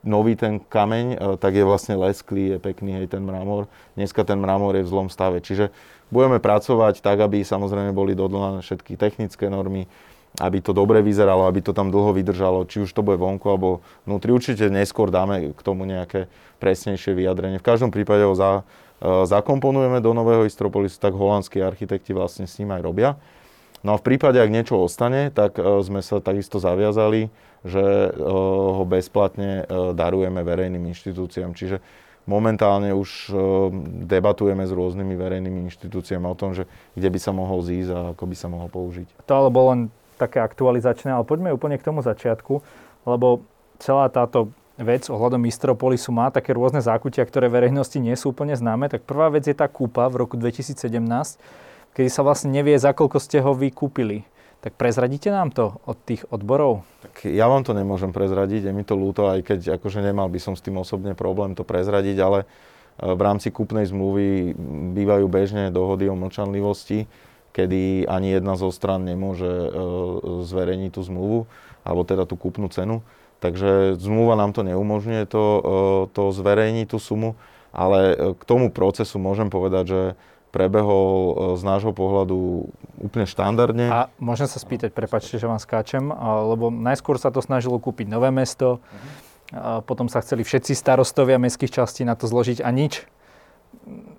nový 0.03 0.35
ten 0.35 0.59
kameň, 0.59 1.07
e, 1.15 1.17
tak 1.39 1.55
je 1.55 1.65
vlastne 1.65 1.95
lesklý, 1.95 2.55
je 2.55 2.59
pekný 2.59 3.03
aj 3.03 3.15
ten 3.17 3.23
mramor. 3.23 3.71
Dneska 3.95 4.27
ten 4.27 4.39
mramor 4.39 4.75
je 4.75 4.85
v 4.87 4.91
zlom 4.91 5.09
stave. 5.09 5.39
Čiže 5.39 5.71
budeme 6.11 6.43
pracovať 6.43 7.01
tak, 7.01 7.23
aby 7.23 7.47
samozrejme 7.47 7.95
boli 7.95 8.19
dodlanané 8.19 8.61
všetky 8.61 8.99
technické 8.99 9.47
normy, 9.49 9.87
aby 10.41 10.65
to 10.65 10.73
dobre 10.73 11.05
vyzeralo, 11.05 11.45
aby 11.45 11.61
to 11.61 11.77
tam 11.77 11.93
dlho 11.93 12.17
vydržalo, 12.17 12.65
či 12.65 12.81
už 12.81 12.91
to 12.97 13.05
bude 13.05 13.21
vonku 13.21 13.45
alebo 13.53 13.85
vnútri. 14.09 14.33
Určite 14.33 14.73
neskôr 14.73 15.13
dáme 15.13 15.53
k 15.53 15.61
tomu 15.61 15.85
nejaké 15.85 16.33
presnejšie 16.57 17.13
vyjadrenie. 17.13 17.61
V 17.61 17.69
každom 17.69 17.93
prípade 17.93 18.25
ho 18.25 18.33
za, 18.33 18.65
e, 19.05 19.29
zakomponujeme 19.29 20.01
do 20.01 20.17
nového 20.17 20.49
Istropolisu, 20.49 20.97
tak 20.97 21.13
holandskí 21.13 21.61
architekti 21.61 22.17
vlastne 22.17 22.49
s 22.49 22.57
ním 22.57 22.73
aj 22.73 22.81
robia. 22.81 23.11
No 23.83 23.93
a 23.93 24.01
v 24.01 24.07
prípade, 24.15 24.39
ak 24.39 24.49
niečo 24.49 24.81
ostane, 24.81 25.29
tak 25.29 25.61
e, 25.61 25.85
sme 25.85 26.01
sa 26.01 26.23
takisto 26.25 26.57
zaviazali, 26.57 27.29
že 27.67 27.83
e, 27.83 28.09
ho 28.73 28.89
bezplatne 28.89 29.69
darujeme 29.93 30.41
verejným 30.41 30.89
inštitúciám. 30.97 31.53
Čiže 31.53 31.85
momentálne 32.25 32.95
už 32.95 33.35
debatujeme 34.07 34.63
s 34.65 34.73
rôznymi 34.73 35.13
verejnými 35.19 35.67
inštitúciami 35.69 36.25
o 36.25 36.39
tom, 36.39 36.55
že 36.57 36.71
kde 36.95 37.09
by 37.11 37.19
sa 37.19 37.35
mohol 37.35 37.61
zísť 37.61 37.91
a 37.91 37.99
ako 38.15 38.25
by 38.31 38.37
sa 38.39 38.47
mohol 38.47 38.71
použiť. 38.71 39.27
To 39.27 39.33
ale 39.35 39.51
bolo 39.51 39.69
len 39.75 39.81
také 40.23 40.39
aktualizačné, 40.39 41.11
ale 41.11 41.27
poďme 41.27 41.51
úplne 41.51 41.75
k 41.75 41.87
tomu 41.87 42.07
začiatku, 42.07 42.63
lebo 43.03 43.43
celá 43.83 44.07
táto 44.07 44.55
vec 44.79 45.11
ohľadom 45.11 45.43
Istropolisu 45.45 46.15
má 46.15 46.31
také 46.31 46.55
rôzne 46.55 46.81
zákutia, 46.81 47.27
ktoré 47.27 47.51
verejnosti 47.51 47.99
nie 47.99 48.15
sú 48.15 48.33
úplne 48.33 48.55
známe. 48.55 48.89
Tak 48.89 49.05
prvá 49.05 49.29
vec 49.29 49.45
je 49.45 49.57
tá 49.57 49.67
kúpa 49.67 50.07
v 50.09 50.25
roku 50.25 50.39
2017, 50.39 50.79
kedy 51.93 52.09
sa 52.09 52.23
vlastne 52.25 52.55
nevie, 52.55 52.79
za 52.79 52.95
koľko 52.95 53.19
ste 53.21 53.43
ho 53.43 53.53
vykúpili. 53.53 54.25
Tak 54.63 54.79
prezradíte 54.79 55.27
nám 55.35 55.51
to 55.51 55.83
od 55.91 55.99
tých 56.07 56.23
odborov? 56.31 56.87
Tak 57.03 57.27
ja 57.27 57.51
vám 57.51 57.67
to 57.67 57.75
nemôžem 57.75 58.15
prezradiť, 58.15 58.71
je 58.71 58.73
mi 58.73 58.87
to 58.87 58.95
ľúto, 58.95 59.27
aj 59.27 59.43
keď 59.43 59.61
akože 59.83 59.99
nemal 59.99 60.31
by 60.31 60.39
som 60.39 60.55
s 60.55 60.63
tým 60.63 60.79
osobne 60.79 61.19
problém 61.19 61.59
to 61.59 61.67
prezradiť, 61.67 62.17
ale 62.23 62.39
e, 62.39 63.11
v 63.11 63.21
rámci 63.21 63.51
kúpnej 63.51 63.91
zmluvy 63.91 64.55
bývajú 64.95 65.27
bežne 65.27 65.75
dohody 65.75 66.07
o 66.07 66.15
mlčanlivosti, 66.15 67.11
kedy 67.53 68.09
ani 68.09 68.37
jedna 68.37 68.57
zo 68.57 68.73
stran 68.73 69.05
nemôže 69.05 69.49
e, 69.49 69.69
zverejniť 70.45 70.91
tú 70.97 71.01
zmluvu, 71.05 71.39
alebo 71.85 72.03
teda 72.03 72.25
tú 72.25 72.35
kúpnu 72.41 72.73
cenu. 72.73 73.05
Takže 73.39 73.99
zmluva 73.99 74.39
nám 74.39 74.57
to 74.57 74.65
neumožňuje 74.65 75.25
to, 75.29 75.45
e, 75.45 75.61
to 76.17 76.23
zverejniť 76.33 76.87
tú 76.89 76.99
sumu, 76.99 77.37
ale 77.73 78.35
k 78.37 78.43
tomu 78.45 78.73
procesu 78.73 79.21
môžem 79.21 79.53
povedať, 79.53 79.85
že 79.89 80.03
prebehol 80.53 81.57
z 81.57 81.63
nášho 81.65 81.97
pohľadu 81.97 82.69
úplne 83.01 83.25
štandardne. 83.25 83.89
A 83.89 84.01
môžem 84.21 84.45
sa 84.45 84.61
spýtať, 84.61 84.93
prepačte, 84.93 85.41
že 85.41 85.49
vám 85.49 85.57
skáčem, 85.57 86.13
lebo 86.53 86.69
najskôr 86.69 87.17
sa 87.17 87.33
to 87.33 87.41
snažilo 87.41 87.81
kúpiť 87.81 88.05
nové 88.05 88.29
mesto, 88.29 88.85
a 89.53 89.85
potom 89.85 90.09
sa 90.09 90.25
chceli 90.25 90.49
všetci 90.49 90.73
starostovia 90.73 91.37
mestských 91.37 91.73
častí 91.73 92.09
na 92.09 92.17
to 92.17 92.25
zložiť 92.25 92.65
a 92.65 92.73
nič 92.73 93.05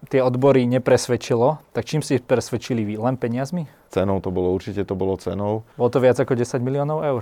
tie 0.10 0.20
odbory 0.20 0.68
nepresvedčilo, 0.68 1.60
tak 1.72 1.88
čím 1.88 2.04
si 2.04 2.20
presvedčili 2.20 2.84
vy? 2.84 3.00
Len 3.00 3.16
peniazmi? 3.16 3.68
Cenou 3.94 4.18
to 4.20 4.34
bolo, 4.34 4.50
určite 4.50 4.82
to 4.84 4.98
bolo 4.98 5.14
cenou. 5.22 5.62
Bolo 5.78 5.90
to 5.94 6.02
viac 6.02 6.18
ako 6.18 6.34
10 6.34 6.60
miliónov 6.66 7.06
eur? 7.06 7.22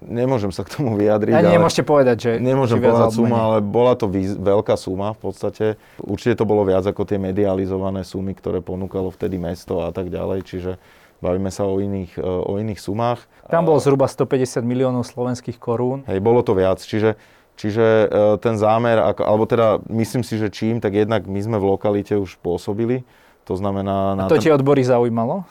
Nemôžem 0.00 0.48
sa 0.48 0.64
k 0.64 0.72
tomu 0.72 0.96
vyjadriť. 0.96 1.36
Ani 1.36 1.60
nemôžete 1.60 1.84
povedať, 1.84 2.16
že... 2.16 2.30
Nemôžem 2.40 2.80
povedať 2.80 3.12
suma, 3.12 3.38
ale 3.52 3.56
bola 3.60 3.92
to 3.94 4.08
výz- 4.08 4.40
veľká 4.40 4.80
suma 4.80 5.12
v 5.12 5.20
podstate. 5.28 5.66
Určite 6.00 6.40
to 6.40 6.48
bolo 6.48 6.64
viac 6.64 6.88
ako 6.88 7.04
tie 7.04 7.20
medializované 7.20 8.00
sumy, 8.00 8.32
ktoré 8.32 8.64
ponúkalo 8.64 9.12
vtedy 9.12 9.36
mesto 9.36 9.84
a 9.84 9.92
tak 9.92 10.08
ďalej, 10.08 10.48
čiže 10.48 10.72
bavíme 11.20 11.48
sa 11.52 11.68
o 11.68 11.80
iných, 11.80 12.20
o 12.20 12.60
iných 12.60 12.80
sumách. 12.80 13.24
Tam 13.48 13.64
bolo 13.68 13.80
zhruba 13.80 14.08
150 14.08 14.60
miliónov 14.64 15.04
slovenských 15.04 15.56
korún. 15.60 16.04
Hej, 16.08 16.20
bolo 16.24 16.40
to 16.40 16.56
viac, 16.56 16.80
čiže 16.80 17.16
Čiže 17.56 17.84
e, 17.84 18.06
ten 18.44 18.60
zámer, 18.60 19.00
alebo 19.00 19.48
teda 19.48 19.80
myslím 19.88 20.20
si, 20.20 20.36
že 20.36 20.52
čím, 20.52 20.78
tak 20.78 20.92
jednak 20.92 21.24
my 21.24 21.40
sme 21.40 21.56
v 21.56 21.72
lokalite 21.72 22.12
už 22.20 22.36
pôsobili. 22.44 23.00
To 23.48 23.56
znamená... 23.56 24.20
A 24.20 24.28
to 24.28 24.36
tie 24.36 24.52
odbory 24.52 24.84
zaujímalo? 24.84 25.48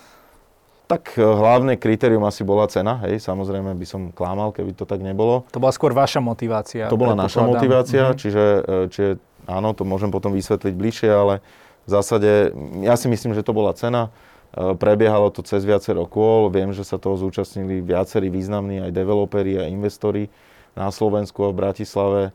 Tak 0.86 1.18
e, 1.18 1.26
hlavné 1.26 1.82
kritérium 1.82 2.22
asi 2.30 2.46
bola 2.46 2.70
cena, 2.70 3.02
hej, 3.10 3.18
samozrejme 3.26 3.74
by 3.74 3.86
som 3.90 4.02
klamal, 4.14 4.54
keby 4.54 4.78
to 4.78 4.86
tak 4.86 5.02
nebolo. 5.02 5.50
To 5.50 5.58
bola 5.58 5.74
skôr 5.74 5.98
vaša 5.98 6.22
motivácia. 6.22 6.86
To 6.94 7.00
bola 7.00 7.18
naša 7.18 7.42
motivácia, 7.42 8.14
mm-hmm. 8.14 8.22
čiže, 8.22 8.46
e, 8.62 8.78
čiže 8.94 9.10
áno, 9.50 9.74
to 9.74 9.82
môžem 9.82 10.14
potom 10.14 10.30
vysvetliť 10.30 10.74
bližšie, 10.78 11.10
ale 11.10 11.42
v 11.86 11.90
zásade 11.90 12.54
ja 12.86 12.94
si 13.02 13.10
myslím, 13.10 13.34
že 13.34 13.42
to 13.42 13.54
bola 13.54 13.74
cena. 13.74 14.14
Prebiehalo 14.56 15.36
to 15.36 15.44
cez 15.44 15.68
viacero 15.68 16.08
kôl, 16.08 16.48
viem, 16.48 16.72
že 16.72 16.88
sa 16.88 16.96
toho 16.96 17.20
zúčastnili 17.20 17.84
viacerí 17.84 18.32
významní 18.32 18.88
aj 18.88 18.92
developeri 18.96 19.60
a 19.60 19.68
investori 19.68 20.32
na 20.76 20.92
Slovensku 20.92 21.48
a 21.48 21.50
v 21.50 21.60
Bratislave. 21.60 22.22
E, 22.28 22.32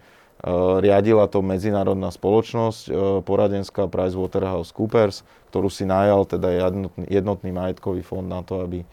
riadila 0.81 1.29
to 1.29 1.45
medzinárodná 1.45 2.09
spoločnosť, 2.09 2.83
e, 2.89 2.93
poradenská 3.23 3.87
PricewaterhouseCoopers, 3.87 5.23
ktorú 5.53 5.69
si 5.69 5.85
najal 5.85 6.25
teda 6.25 6.49
jednotný, 6.49 7.05
jednotný 7.07 7.51
majetkový 7.53 8.01
fond 8.01 8.25
na 8.25 8.41
to, 8.41 8.65
aby 8.65 8.83
e, 8.83 8.87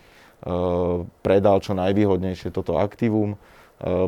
predal 1.24 1.64
čo 1.64 1.72
najvýhodnejšie 1.74 2.52
toto 2.52 2.78
aktívum 2.78 3.40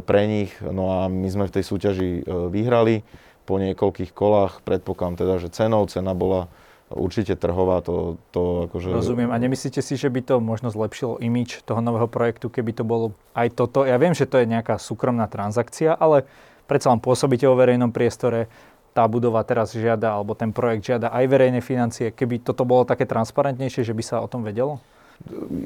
pre 0.10 0.25
nich. 0.25 0.50
No 0.65 0.89
a 0.98 1.05
my 1.05 1.29
sme 1.29 1.46
v 1.46 1.53
tej 1.53 1.62
súťaži 1.62 2.25
vyhrali 2.25 3.05
po 3.46 3.62
niekoľkých 3.62 4.17
kolách. 4.17 4.65
Predpokladám 4.65 5.22
teda, 5.22 5.36
že 5.38 5.53
cenou 5.53 5.86
cena 5.86 6.17
bola 6.17 6.50
určite 6.89 7.38
trhová, 7.38 7.81
to, 7.86 8.17
to 8.34 8.69
akože... 8.69 8.89
Rozumiem. 8.89 9.29
A 9.29 9.38
nemyslíte 9.38 9.81
si, 9.81 9.93
že 9.93 10.10
by 10.10 10.25
to 10.25 10.36
možno 10.41 10.74
zlepšilo 10.74 11.22
imič 11.22 11.62
toho 11.62 11.79
nového 11.79 12.10
projektu, 12.10 12.50
keby 12.50 12.72
to 12.74 12.84
bolo 12.86 13.13
aj 13.38 13.53
toto? 13.53 13.86
Ja 13.86 14.01
viem, 14.01 14.17
že 14.17 14.25
to 14.25 14.41
je 14.41 14.50
nejaká 14.50 14.81
súkromná 14.81 15.29
transakcia, 15.29 15.93
ale 15.93 16.25
predsa 16.65 16.89
len 16.89 17.01
pôsobíte 17.01 17.46
o 17.46 17.58
verejnom 17.58 17.93
priestore, 17.93 18.50
tá 18.89 19.05
budova 19.05 19.46
teraz 19.46 19.72
žiada, 19.72 20.17
alebo 20.17 20.34
ten 20.34 20.50
projekt 20.50 20.89
žiada 20.89 21.13
aj 21.13 21.25
verejné 21.29 21.62
financie. 21.62 22.10
Keby 22.10 22.41
toto 22.41 22.65
bolo 22.65 22.89
také 22.89 23.05
transparentnejšie, 23.05 23.86
že 23.86 23.93
by 23.93 24.03
sa 24.03 24.17
o 24.19 24.27
tom 24.27 24.41
vedelo? 24.41 24.81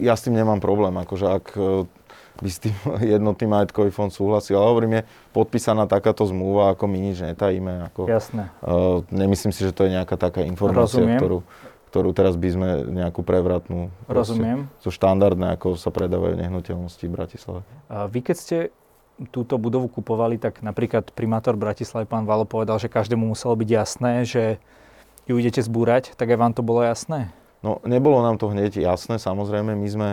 Ja 0.01 0.18
s 0.18 0.27
tým 0.27 0.36
nemám 0.36 0.60
problém. 0.60 0.92
Akože 1.00 1.25
ak 1.30 1.46
by 2.42 2.50
s 2.50 2.58
tým 2.63 2.75
jednotný 3.18 3.46
majetkový 3.46 3.92
fond 3.94 4.10
súhlasil. 4.10 4.58
Ale 4.58 4.68
hovorím, 4.70 4.92
je 5.00 5.04
podpísaná 5.36 5.86
takáto 5.86 6.25
zmluva, 6.25 6.74
ako 6.74 6.90
my 6.90 6.98
nič 6.98 7.22
netajíme. 7.22 7.92
Ako, 7.94 8.10
Jasné. 8.10 8.50
Uh, 8.63 9.06
nemyslím 9.13 9.54
si, 9.54 9.62
že 9.62 9.75
to 9.75 9.86
je 9.86 9.94
nejaká 9.94 10.18
taká 10.18 10.42
informácia, 10.48 11.04
ktorú, 11.04 11.46
ktorú 11.94 12.10
teraz 12.18 12.34
by 12.34 12.50
sme 12.50 12.68
nejakú 12.90 13.22
prevratnú. 13.22 13.94
Rozumiem. 14.10 14.66
Sú 14.82 14.90
štandardné, 14.90 15.54
ako 15.60 15.78
sa 15.78 15.94
predávajú 15.94 16.40
nehnuteľnosti 16.40 17.04
v 17.06 17.12
Bratislave. 17.13 17.62
A 17.92 18.10
vy 18.10 18.25
keď 18.25 18.36
ste 18.38 18.58
túto 19.30 19.62
budovu 19.62 19.86
kupovali, 19.94 20.42
tak 20.42 20.66
napríklad 20.66 21.13
primátor 21.13 21.54
Bratislavy, 21.54 22.10
pán 22.10 22.25
Valo, 22.25 22.50
povedal, 22.50 22.82
že 22.82 22.90
každému 22.90 23.30
muselo 23.30 23.54
byť 23.54 23.70
jasné, 23.70 24.25
že 24.25 24.44
ju 25.30 25.38
idete 25.38 25.62
zbúrať, 25.62 26.18
tak 26.18 26.34
aj 26.34 26.38
vám 26.42 26.54
to 26.58 26.66
bolo 26.66 26.82
jasné? 26.82 27.30
No, 27.63 27.80
nebolo 27.88 28.20
nám 28.20 28.42
to 28.42 28.52
hneď 28.52 28.75
jasné, 28.75 29.22
samozrejme, 29.22 29.78
my 29.78 29.88
sme 29.88 30.10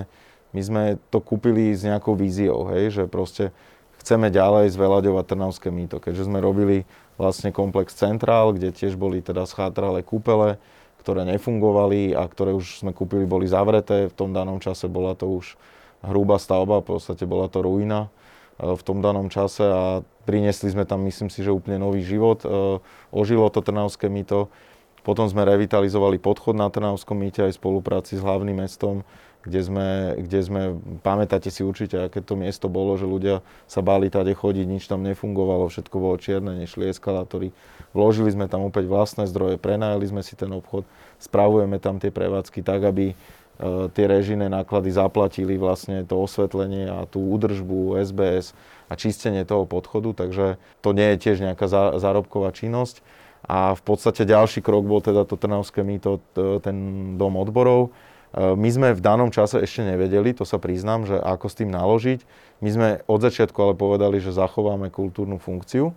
my 0.50 0.60
sme 0.60 0.82
to 1.14 1.22
kúpili 1.22 1.70
s 1.74 1.86
nejakou 1.86 2.18
víziou, 2.18 2.66
hej, 2.74 2.90
že 2.90 3.04
proste 3.06 3.54
chceme 4.00 4.32
ďalej 4.32 4.72
zveľaďovať 4.74 5.24
Trnavské 5.28 5.68
mýto, 5.68 6.00
keďže 6.00 6.26
sme 6.26 6.40
robili 6.40 6.88
vlastne 7.20 7.52
komplex 7.52 7.92
Centrál, 7.92 8.56
kde 8.56 8.72
tiež 8.72 8.96
boli 8.96 9.20
teda 9.20 9.44
schátralé 9.44 10.00
kúpele, 10.00 10.56
ktoré 11.04 11.28
nefungovali 11.28 12.16
a 12.16 12.24
ktoré 12.24 12.56
už 12.56 12.80
sme 12.80 12.96
kúpili, 12.96 13.28
boli 13.28 13.44
zavreté. 13.44 14.08
V 14.08 14.16
tom 14.16 14.32
danom 14.32 14.60
čase 14.60 14.88
bola 14.88 15.12
to 15.12 15.28
už 15.28 15.56
hrubá 16.00 16.40
stavba, 16.40 16.80
v 16.80 16.96
podstate 16.96 17.28
bola 17.28 17.48
to 17.52 17.60
ruina 17.60 18.08
e, 18.56 18.72
v 18.72 18.82
tom 18.84 19.04
danom 19.04 19.28
čase 19.28 19.64
a 19.64 20.00
priniesli 20.24 20.72
sme 20.72 20.88
tam, 20.88 21.04
myslím 21.04 21.28
si, 21.28 21.44
že 21.44 21.52
úplne 21.52 21.80
nový 21.80 22.00
život. 22.00 22.40
E, 22.44 22.80
ožilo 23.12 23.48
to 23.52 23.60
Trnavské 23.60 24.08
mýto. 24.08 24.48
Potom 25.00 25.24
sme 25.28 25.48
revitalizovali 25.48 26.20
podchod 26.20 26.56
na 26.56 26.68
Trnavskom 26.68 27.16
mýte 27.16 27.48
aj 27.48 27.56
v 27.56 27.60
spolupráci 27.60 28.20
s 28.20 28.24
hlavným 28.24 28.64
mestom 28.64 29.00
kde 29.40 29.60
sme, 29.64 29.88
kde 30.20 30.40
sme, 30.44 30.62
pamätáte 31.00 31.48
si 31.48 31.64
určite, 31.64 31.96
aké 31.96 32.20
to 32.20 32.36
miesto 32.36 32.68
bolo, 32.68 33.00
že 33.00 33.08
ľudia 33.08 33.40
sa 33.64 33.80
báli 33.80 34.12
tade 34.12 34.36
chodiť, 34.36 34.66
nič 34.68 34.84
tam 34.84 35.00
nefungovalo, 35.00 35.72
všetko 35.72 35.96
bolo 35.96 36.16
čierne, 36.20 36.60
nešli 36.60 36.92
eskalátory. 36.92 37.56
Vložili 37.96 38.28
sme 38.30 38.52
tam 38.52 38.68
opäť 38.68 38.86
vlastné 38.86 39.24
zdroje, 39.24 39.56
prenajali 39.56 40.04
sme 40.04 40.20
si 40.20 40.36
ten 40.36 40.52
obchod, 40.52 40.84
spravujeme 41.16 41.80
tam 41.80 41.96
tie 41.96 42.12
prevádzky 42.12 42.60
tak, 42.60 42.84
aby 42.84 43.16
tie 43.92 44.04
režijné 44.08 44.48
náklady 44.48 44.88
zaplatili 44.88 45.60
vlastne 45.60 46.00
to 46.08 46.16
osvetlenie 46.16 46.88
a 46.88 47.04
tú 47.04 47.20
údržbu, 47.20 48.00
SBS 48.00 48.56
a 48.88 48.96
čistenie 48.96 49.44
toho 49.44 49.68
podchodu, 49.68 50.16
takže 50.24 50.56
to 50.80 50.96
nie 50.96 51.12
je 51.12 51.20
tiež 51.28 51.44
nejaká 51.44 51.68
zárobková 52.00 52.56
činnosť. 52.56 53.04
A 53.44 53.72
v 53.72 53.82
podstate 53.84 54.28
ďalší 54.28 54.60
krok 54.60 54.84
bol 54.84 55.00
teda 55.00 55.24
to 55.24 55.36
Trnavské 55.36 55.80
mýto, 55.80 56.20
ten 56.60 56.76
dom 57.16 57.40
odborov. 57.40 57.92
E, 58.30 58.54
my 58.54 58.68
sme 58.70 58.88
v 58.94 59.00
danom 59.02 59.34
čase 59.34 59.58
ešte 59.60 59.82
nevedeli, 59.82 60.34
to 60.34 60.46
sa 60.46 60.56
priznám, 60.62 61.06
že 61.06 61.16
ako 61.18 61.46
s 61.50 61.58
tým 61.58 61.70
naložiť. 61.70 62.20
My 62.62 62.70
sme 62.70 62.88
od 63.08 63.20
začiatku 63.22 63.58
ale 63.58 63.74
povedali, 63.74 64.22
že 64.22 64.34
zachováme 64.34 64.92
kultúrnu 64.92 65.40
funkciu 65.40 65.96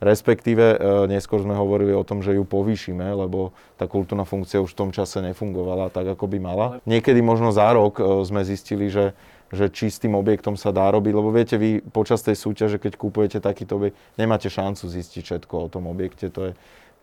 Respektíve 0.00 0.64
e, 0.64 0.76
neskôr 1.12 1.44
sme 1.44 1.52
hovorili 1.52 1.92
o 1.92 2.00
tom, 2.00 2.24
že 2.24 2.32
ju 2.32 2.40
povýšime, 2.48 3.04
lebo 3.04 3.52
tá 3.76 3.84
kultúrna 3.84 4.24
funkcia 4.24 4.64
už 4.64 4.72
v 4.72 4.88
tom 4.88 4.90
čase 4.96 5.20
nefungovala 5.20 5.92
tak, 5.92 6.16
ako 6.16 6.24
by 6.24 6.38
mala. 6.40 6.66
Niekedy 6.88 7.20
možno 7.20 7.52
za 7.52 7.68
rok 7.68 8.00
e, 8.00 8.24
sme 8.24 8.40
zistili, 8.40 8.88
že 8.88 9.12
že 9.50 9.66
či 9.66 9.90
s 9.90 9.98
tým 9.98 10.14
objektom 10.14 10.54
sa 10.54 10.70
dá 10.70 10.86
robiť, 10.94 11.10
lebo 11.10 11.34
viete, 11.34 11.58
vy 11.58 11.82
počas 11.82 12.22
tej 12.22 12.38
súťaže, 12.38 12.78
keď 12.78 12.94
kúpujete 12.94 13.42
takýto 13.42 13.82
objekt, 13.82 13.98
nemáte 14.14 14.46
šancu 14.46 14.86
zistiť 14.86 15.26
všetko 15.26 15.54
o 15.58 15.66
tom 15.66 15.90
objekte, 15.90 16.30
to 16.30 16.40
je 16.46 16.52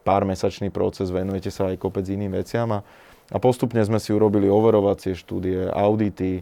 pár 0.07 0.23
mesačný 0.23 0.71
proces, 0.71 1.11
venujete 1.11 1.51
sa 1.51 1.67
aj 1.67 1.75
kopec 1.75 2.07
iným 2.07 2.39
veciam 2.39 2.71
a, 2.71 2.87
a 3.27 3.37
postupne 3.43 3.83
sme 3.83 3.99
si 3.99 4.15
urobili 4.15 4.47
overovacie 4.47 5.11
štúdie, 5.11 5.67
audity, 5.67 6.41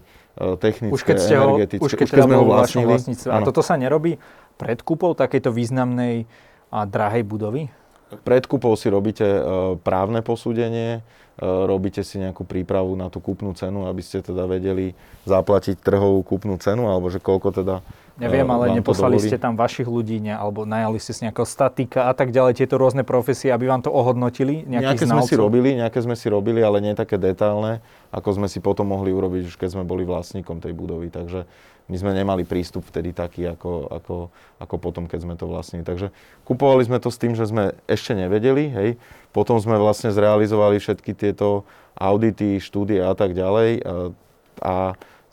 technické, 0.62 0.94
už 0.94 1.02
keď 1.02 1.16
ste 1.18 1.34
ho, 1.34 1.44
energetické. 1.50 1.82
Už 1.82 1.92
keď, 1.92 2.06
už 2.06 2.10
keď 2.10 2.14
teda 2.14 2.26
sme 2.26 2.34
ho 2.38 2.44
vlastnili. 2.46 2.94
A 3.34 3.36
toto 3.42 3.60
sa 3.66 3.74
nerobí 3.74 4.22
pred 4.54 4.78
kúpou 4.86 5.18
takejto 5.18 5.50
významnej 5.50 6.30
a 6.70 6.86
drahej 6.86 7.26
budovy? 7.26 7.66
Pred 8.06 8.46
kúpou 8.46 8.70
si 8.78 8.86
robíte 8.86 9.26
e, 9.26 9.40
právne 9.82 10.22
posúdenie, 10.22 11.02
e, 11.02 11.42
robíte 11.42 12.06
si 12.06 12.22
nejakú 12.22 12.46
prípravu 12.46 12.94
na 12.94 13.10
tú 13.10 13.18
kúpnu 13.18 13.50
cenu, 13.58 13.90
aby 13.90 14.02
ste 14.06 14.22
teda 14.22 14.46
vedeli 14.46 14.94
zaplatiť 15.26 15.82
trhovú 15.82 16.22
kúpnu 16.22 16.54
cenu, 16.62 16.86
alebo 16.86 17.10
že 17.10 17.18
koľko 17.18 17.50
teda 17.50 17.82
Neviem, 18.16 18.48
ale 18.48 18.72
neposlali 18.80 19.20
ste 19.20 19.36
tam 19.36 19.60
vašich 19.60 19.84
ľudí, 19.84 20.24
ne, 20.24 20.32
alebo 20.32 20.64
najali 20.64 20.96
ste 20.96 21.12
si 21.12 21.20
nejakého 21.28 21.44
statika 21.44 22.08
a 22.08 22.16
tak 22.16 22.32
ďalej, 22.32 22.64
tieto 22.64 22.80
rôzne 22.80 23.04
profesie, 23.04 23.52
aby 23.52 23.68
vám 23.68 23.84
to 23.84 23.92
ohodnotili? 23.92 24.64
Nejaké 24.64 25.04
znalcov? 25.04 25.28
sme 25.28 25.30
si 25.30 25.36
robili, 25.36 25.68
nejaké 25.76 25.98
sme 26.00 26.16
si 26.16 26.26
robili, 26.32 26.64
ale 26.64 26.80
nie 26.80 26.96
také 26.96 27.20
detailné, 27.20 27.84
ako 28.08 28.40
sme 28.40 28.48
si 28.48 28.64
potom 28.64 28.88
mohli 28.88 29.12
urobiť, 29.12 29.52
už 29.52 29.56
keď 29.60 29.68
sme 29.76 29.84
boli 29.84 30.08
vlastníkom 30.08 30.64
tej 30.64 30.72
budovy. 30.72 31.12
Takže 31.12 31.44
my 31.86 31.96
sme 32.00 32.16
nemali 32.16 32.42
prístup 32.42 32.88
vtedy 32.88 33.12
taký, 33.12 33.46
ako, 33.46 33.92
ako, 33.92 34.16
ako 34.64 34.74
potom, 34.80 35.04
keď 35.04 35.20
sme 35.22 35.34
to 35.36 35.44
vlastnili. 35.46 35.84
Takže 35.84 36.10
kupovali 36.42 36.82
sme 36.88 36.98
to 36.98 37.12
s 37.12 37.20
tým, 37.20 37.36
že 37.36 37.46
sme 37.46 37.76
ešte 37.84 38.16
nevedeli, 38.16 38.72
hej. 38.72 38.90
Potom 39.30 39.60
sme 39.60 39.76
vlastne 39.76 40.08
zrealizovali 40.08 40.80
všetky 40.80 41.12
tieto 41.12 41.68
audity, 41.94 42.58
štúdie 42.58 43.04
a 43.04 43.12
tak 43.12 43.36
ďalej. 43.36 43.84
A, 43.84 43.94
a 44.64 44.74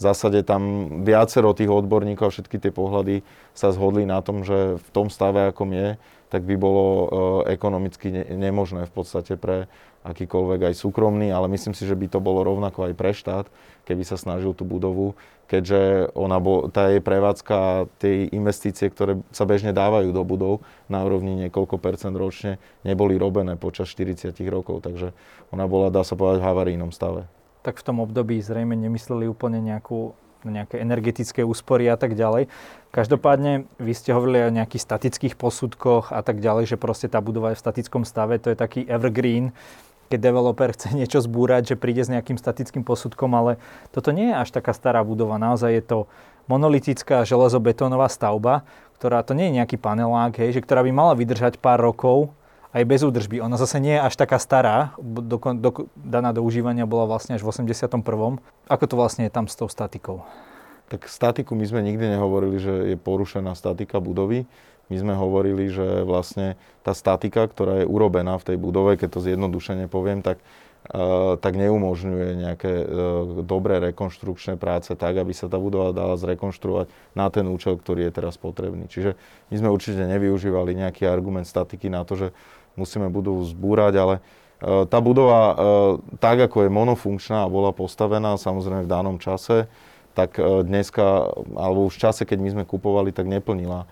zásade 0.04 0.44
tam 0.44 0.92
viacero 1.08 1.56
tých 1.56 1.72
odborníkov 1.72 2.36
všetky 2.36 2.60
tie 2.60 2.72
pohľady 2.76 3.24
sa 3.56 3.72
zhodli 3.72 4.04
na 4.04 4.20
tom, 4.20 4.44
že 4.44 4.78
v 4.78 4.90
tom 4.92 5.08
stave, 5.08 5.50
akom 5.50 5.72
je, 5.72 5.96
tak 6.34 6.44
by 6.50 6.56
bolo 6.58 6.84
e, 6.84 7.06
ekonomicky 7.54 8.10
ne, 8.10 8.24
nemožné 8.26 8.90
v 8.90 8.94
podstate 8.94 9.38
pre 9.38 9.70
akýkoľvek 10.04 10.74
aj 10.74 10.74
súkromný, 10.76 11.32
ale 11.32 11.48
myslím 11.54 11.72
si, 11.72 11.88
že 11.88 11.96
by 11.96 12.12
to 12.12 12.20
bolo 12.20 12.44
rovnako 12.44 12.92
aj 12.92 12.94
pre 12.98 13.16
štát, 13.16 13.46
keby 13.88 14.04
sa 14.04 14.20
snažil 14.20 14.52
tú 14.52 14.68
budovu, 14.68 15.16
keďže 15.48 16.12
ona 16.18 16.42
bol, 16.44 16.68
tá 16.74 16.92
jej 16.92 17.00
prevádzka, 17.00 17.88
tie 18.04 18.28
investície, 18.34 18.92
ktoré 18.92 19.22
sa 19.32 19.48
bežne 19.48 19.72
dávajú 19.72 20.12
do 20.12 20.24
budov 20.28 20.66
na 20.92 21.06
úrovni 21.06 21.48
niekoľko 21.48 21.80
percent 21.80 22.18
ročne, 22.18 22.60
neboli 22.84 23.16
robené 23.16 23.56
počas 23.56 23.88
40 23.94 24.34
rokov, 24.52 24.84
takže 24.84 25.16
ona 25.56 25.70
bola, 25.70 25.94
dá 25.94 26.04
sa 26.04 26.20
povedať, 26.20 26.44
v 26.44 26.48
havarínom 26.52 26.92
stave. 26.92 27.30
Tak 27.64 27.80
v 27.80 27.86
tom 27.88 27.98
období 28.04 28.44
zrejme 28.44 28.76
nemysleli 28.76 29.26
úplne 29.32 29.64
nejakú 29.64 30.14
nejaké 30.44 30.84
energetické 30.84 31.40
úspory 31.48 31.88
a 31.88 31.96
tak 31.96 32.20
ďalej. 32.20 32.52
Každopádne, 32.92 33.64
vy 33.80 33.94
ste 33.96 34.12
hovorili 34.12 34.44
o 34.44 34.52
nejakých 34.52 34.84
statických 34.84 35.40
posudkoch 35.40 36.12
a 36.12 36.20
tak 36.20 36.44
ďalej, 36.44 36.76
že 36.76 36.78
proste 36.78 37.08
tá 37.08 37.24
budova 37.24 37.56
je 37.56 37.58
v 37.58 37.64
statickom 37.64 38.04
stave, 38.04 38.44
to 38.44 38.52
je 38.52 38.60
taký 38.60 38.84
evergreen, 38.86 39.56
keď 40.12 40.20
developer 40.20 40.70
chce 40.76 40.94
niečo 40.94 41.24
zbúrať, 41.24 41.74
že 41.74 41.80
príde 41.80 42.04
s 42.04 42.12
nejakým 42.12 42.38
statickým 42.38 42.84
posudkom, 42.84 43.32
ale 43.34 43.58
toto 43.96 44.12
nie 44.12 44.30
je 44.30 44.36
až 44.36 44.52
taká 44.52 44.76
stará 44.76 45.02
budova. 45.02 45.40
Naozaj 45.40 45.72
je 45.74 45.84
to 45.88 46.00
monolitická 46.46 47.24
železobetónová 47.24 48.12
stavba, 48.12 48.68
ktorá 49.00 49.24
to 49.24 49.34
nie 49.34 49.50
je 49.50 49.58
nejaký 49.64 49.80
panelák, 49.80 50.38
hej, 50.38 50.60
že 50.60 50.64
ktorá 50.64 50.84
by 50.84 50.92
mala 50.92 51.14
vydržať 51.16 51.58
pár 51.58 51.80
rokov, 51.80 52.36
aj 52.74 52.84
bez 52.90 53.06
údržby. 53.06 53.38
Ona 53.40 53.56
zase 53.56 53.78
nie 53.78 53.94
je 53.94 54.02
až 54.02 54.18
taká 54.18 54.42
stará, 54.42 54.98
do, 54.98 55.38
do, 55.38 55.70
daná 55.94 56.34
do 56.34 56.42
užívania 56.42 56.90
bola 56.90 57.06
vlastne 57.06 57.38
až 57.38 57.46
v 57.46 57.54
81. 57.54 58.02
Ako 58.66 58.84
to 58.90 58.96
vlastne 58.98 59.30
je 59.30 59.32
tam 59.32 59.46
s 59.46 59.54
tou 59.54 59.70
statikou? 59.70 60.26
Tak 60.90 61.06
statiku 61.06 61.54
my 61.54 61.64
sme 61.70 61.86
nikdy 61.86 62.18
nehovorili, 62.18 62.58
že 62.58 62.74
je 62.94 62.98
porušená 62.98 63.54
statika 63.54 64.02
budovy. 64.02 64.50
My 64.92 65.00
sme 65.00 65.14
hovorili, 65.16 65.72
že 65.72 66.04
vlastne 66.04 66.60
tá 66.84 66.92
statika, 66.92 67.48
ktorá 67.48 67.86
je 67.86 67.88
urobená 67.88 68.36
v 68.36 68.54
tej 68.54 68.58
budove, 68.60 69.00
keď 69.00 69.10
to 69.16 69.24
zjednodušene 69.24 69.88
poviem, 69.88 70.20
tak, 70.20 70.44
uh, 70.92 71.40
tak 71.40 71.56
neumožňuje 71.56 72.30
nejaké 72.36 72.74
uh, 72.84 72.86
dobré 73.48 73.80
rekonštrukčné 73.80 74.60
práce 74.60 74.92
tak, 74.92 75.16
aby 75.16 75.32
sa 75.32 75.48
tá 75.48 75.56
budova 75.56 75.96
dala 75.96 76.20
zrekonštruovať 76.20 76.92
na 77.16 77.32
ten 77.32 77.48
účel, 77.48 77.80
ktorý 77.80 78.12
je 78.12 78.12
teraz 78.12 78.36
potrebný. 78.36 78.92
Čiže 78.92 79.16
my 79.50 79.56
sme 79.56 79.70
určite 79.72 80.04
nevyužívali 80.04 80.76
nejaký 80.76 81.08
argument 81.08 81.48
statiky 81.48 81.88
na 81.88 82.04
to, 82.04 82.20
že 82.20 82.28
musíme 82.76 83.10
budovu 83.10 83.46
zbúrať, 83.46 83.94
ale 83.98 84.16
e, 84.18 84.86
tá 84.90 84.98
budova, 85.00 85.42
e, 85.42 85.56
tak 86.18 86.42
ako 86.50 86.66
je 86.66 86.70
monofunkčná 86.70 87.46
a 87.46 87.52
bola 87.52 87.72
postavená 87.76 88.36
samozrejme 88.38 88.86
v 88.86 88.92
danom 88.92 89.18
čase, 89.22 89.70
tak 90.14 90.38
e, 90.38 90.66
dneska, 90.66 91.30
alebo 91.58 91.90
už 91.90 91.98
v 91.98 92.04
čase, 92.10 92.22
keď 92.26 92.40
my 92.42 92.50
sme 92.60 92.64
kupovali, 92.66 93.14
tak 93.14 93.30
neplnila 93.30 93.86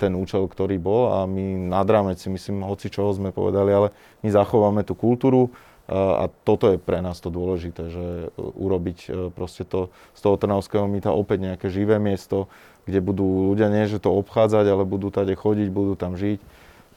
ten 0.00 0.16
účel, 0.16 0.48
ktorý 0.48 0.80
bol 0.80 1.12
a 1.12 1.28
my 1.28 1.68
nad 1.68 1.84
rámec 1.84 2.16
si 2.16 2.32
myslím, 2.32 2.64
hoci 2.64 2.88
čoho 2.88 3.12
sme 3.12 3.28
povedali, 3.28 3.68
ale 3.76 3.88
my 4.24 4.32
zachováme 4.32 4.80
tú 4.88 4.96
kultúru 4.96 5.52
a 5.84 6.32
toto 6.48 6.72
je 6.72 6.80
pre 6.80 7.04
nás 7.04 7.20
to 7.20 7.28
dôležité, 7.28 7.92
že 7.92 8.32
urobiť 8.40 9.28
proste 9.36 9.68
to 9.68 9.92
z 10.16 10.20
toho 10.24 10.40
Trnavského 10.40 10.88
mýta 10.88 11.12
opäť 11.12 11.52
nejaké 11.52 11.68
živé 11.68 12.00
miesto, 12.00 12.48
kde 12.88 13.04
budú 13.04 13.52
ľudia 13.52 13.68
nie, 13.68 13.84
že 13.84 14.00
to 14.00 14.16
obchádzať, 14.16 14.64
ale 14.64 14.88
budú 14.88 15.12
tade 15.12 15.36
chodiť, 15.36 15.68
budú 15.68 15.92
tam 15.92 16.16
žiť 16.16 16.40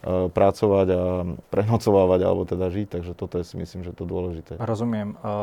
pracovať 0.00 0.88
a 0.96 1.02
prenocovávať 1.52 2.20
alebo 2.24 2.48
teda 2.48 2.72
žiť, 2.72 2.86
takže 2.88 3.12
toto 3.12 3.36
je 3.36 3.44
si 3.44 3.60
myslím, 3.60 3.84
že 3.84 3.92
to 3.92 4.08
dôležité. 4.08 4.56
Rozumiem. 4.56 5.12
E, 5.20 5.36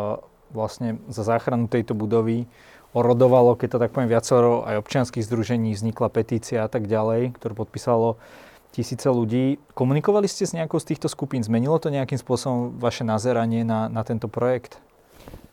vlastne 0.50 0.98
za 1.06 1.22
záchranu 1.22 1.70
tejto 1.70 1.93
budovy 1.93 2.50
orodovalo, 2.98 3.54
keď 3.54 3.78
to 3.78 3.82
tak 3.86 3.93
poviem, 3.93 4.10
viacero 4.10 4.65
aj 4.65 4.82
občianských 4.82 5.22
združení, 5.22 5.78
vznikla 5.78 6.10
petícia 6.10 6.65
a 6.65 6.70
tak 6.72 6.89
ďalej, 6.89 7.38
ktorú 7.38 7.54
podpísalo 7.67 8.17
tisíce 8.74 9.06
ľudí. 9.06 9.62
Komunikovali 9.78 10.26
ste 10.26 10.50
s 10.50 10.58
nejakou 10.58 10.82
z 10.82 10.96
týchto 10.96 11.06
skupín? 11.06 11.46
Zmenilo 11.46 11.78
to 11.78 11.93
nejakým 11.93 12.17
spôsobom 12.17 12.82
vaše 12.82 13.06
nazeranie 13.06 13.62
na, 13.62 13.86
na 13.93 14.02
tento 14.02 14.26
projekt? 14.26 14.82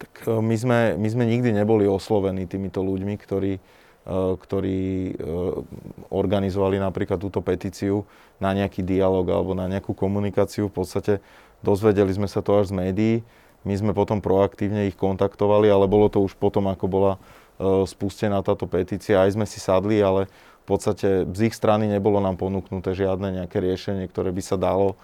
Tak 0.01 0.25
e, 0.25 0.41
my 0.41 0.57
sme, 0.57 0.79
my 0.97 1.09
sme 1.13 1.25
nikdy 1.29 1.53
neboli 1.53 1.85
oslovení 1.85 2.49
týmito 2.49 2.81
ľuďmi, 2.81 3.21
ktorí 3.21 3.61
Eh, 3.61 3.84
ktorí 4.05 4.81
eh, 4.85 5.17
organizovali 6.13 6.77
napríklad 6.77 7.17
túto 7.17 7.41
petíciu 7.41 8.05
na 8.37 8.53
nejaký 8.53 8.85
dialog 8.85 9.25
alebo 9.33 9.57
na 9.57 9.65
nejakú 9.65 9.97
komunikáciu. 9.97 10.69
V 10.69 10.85
podstate 10.85 11.25
dozvedeli 11.65 12.13
sme 12.13 12.29
sa 12.29 12.45
to 12.45 12.61
až 12.61 12.69
z 12.69 12.77
médií. 12.77 13.15
My 13.65 13.73
sme 13.73 13.97
potom 13.97 14.21
proaktívne 14.21 14.93
ich 14.93 14.97
kontaktovali, 15.01 15.73
ale 15.73 15.89
bolo 15.89 16.13
to 16.13 16.21
už 16.21 16.37
potom, 16.37 16.69
ako 16.69 16.85
bola 16.85 17.13
eh, 17.17 17.89
spustená 17.89 18.45
táto 18.45 18.69
petícia. 18.69 19.25
Aj 19.25 19.33
sme 19.33 19.49
si 19.49 19.57
sadli, 19.57 20.05
ale 20.05 20.29
v 20.65 20.67
podstate 20.69 21.25
z 21.33 21.41
ich 21.49 21.57
strany 21.57 21.89
nebolo 21.89 22.21
nám 22.21 22.37
ponúknuté 22.37 22.93
žiadne 22.93 23.41
nejaké 23.41 23.61
riešenie, 23.61 24.09
ktoré 24.09 24.33
by 24.33 24.41
sa 24.41 24.57
dalo, 24.57 24.97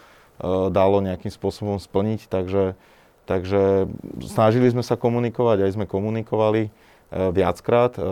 dalo 0.72 1.04
nejakým 1.04 1.28
spôsobom 1.28 1.76
splniť. 1.76 2.32
Takže, 2.32 2.80
takže 3.28 3.84
snažili 4.24 4.72
sme 4.72 4.80
sa 4.80 4.96
komunikovať, 4.96 5.68
aj 5.68 5.76
sme 5.76 5.84
komunikovali. 5.84 6.72
Eh, 7.10 7.34
viackrát, 7.34 7.98
eh, 7.98 8.04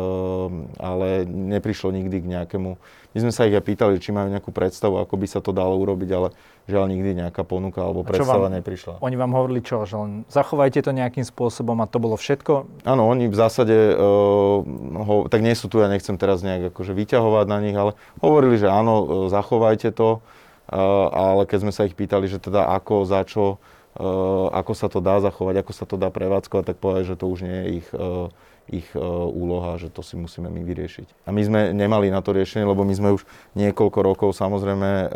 ale 0.82 1.22
neprišlo 1.22 1.94
nikdy 1.94 2.18
k 2.18 2.26
nejakému... 2.34 2.74
My 3.14 3.18
sme 3.22 3.30
sa 3.30 3.46
ich 3.46 3.54
aj 3.54 3.62
pýtali, 3.62 4.02
či 4.02 4.10
majú 4.10 4.26
nejakú 4.26 4.50
predstavu, 4.50 4.98
ako 4.98 5.14
by 5.14 5.26
sa 5.30 5.38
to 5.38 5.54
dalo 5.54 5.78
urobiť, 5.78 6.10
ale 6.18 6.34
žiaľ 6.66 6.90
nikdy 6.90 7.22
nejaká 7.22 7.46
ponuka 7.46 7.78
alebo 7.78 8.02
predstava 8.02 8.50
vám, 8.50 8.58
neprišla. 8.58 8.98
Oni 8.98 9.14
vám 9.14 9.38
hovorili 9.38 9.62
čo? 9.62 9.86
Že 9.86 9.96
len 10.02 10.12
zachovajte 10.26 10.82
to 10.82 10.90
nejakým 10.90 11.22
spôsobom 11.22 11.78
a 11.78 11.86
to 11.86 12.02
bolo 12.02 12.18
všetko? 12.18 12.66
Áno, 12.82 13.06
oni 13.06 13.30
v 13.30 13.38
zásade, 13.38 13.94
uh, 13.94 14.66
ho, 15.06 15.14
tak 15.30 15.46
nie 15.46 15.54
sú 15.54 15.70
tu, 15.70 15.78
ja 15.78 15.86
nechcem 15.86 16.18
teraz 16.18 16.42
nejak 16.42 16.74
akože 16.74 16.90
vyťahovať 16.90 17.46
na 17.46 17.58
nich, 17.62 17.78
ale 17.78 17.94
hovorili, 18.18 18.58
že 18.58 18.66
áno, 18.66 19.30
zachovajte 19.30 19.94
to, 19.94 20.18
uh, 20.18 21.06
ale 21.14 21.46
keď 21.46 21.70
sme 21.70 21.72
sa 21.72 21.86
ich 21.86 21.94
pýtali, 21.94 22.26
že 22.26 22.42
teda 22.42 22.66
ako, 22.76 23.06
za 23.06 23.22
čo, 23.24 23.62
uh, 23.96 24.50
ako 24.52 24.72
sa 24.74 24.90
to 24.90 24.98
dá 24.98 25.22
zachovať, 25.22 25.62
ako 25.62 25.72
sa 25.72 25.86
to 25.86 25.94
dá 25.96 26.10
prevádzkovať, 26.10 26.74
tak 26.74 26.82
povedali, 26.82 27.06
že 27.08 27.14
to 27.14 27.30
už 27.30 27.40
nie 27.46 27.56
je 27.56 27.66
ich 27.80 27.88
uh, 27.94 28.28
ich 28.68 28.88
e, 28.92 29.00
úloha, 29.26 29.80
že 29.80 29.88
to 29.88 30.04
si 30.04 30.14
musíme 30.14 30.52
my 30.52 30.60
vyriešiť. 30.62 31.24
A 31.24 31.32
my 31.32 31.42
sme 31.42 31.60
nemali 31.72 32.12
na 32.12 32.20
to 32.20 32.36
riešenie, 32.36 32.68
lebo 32.68 32.84
my 32.84 32.94
sme 32.94 33.08
už 33.16 33.24
niekoľko 33.56 33.98
rokov 34.04 34.28
samozrejme 34.36 34.88
e, 34.88 35.06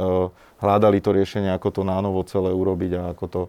hľadali 0.64 0.98
to 1.04 1.12
riešenie, 1.12 1.52
ako 1.52 1.68
to 1.70 1.82
nánovo 1.84 2.24
celé 2.24 2.50
urobiť 2.50 2.92
a 2.96 3.02
ako 3.12 3.24
to, 3.28 3.42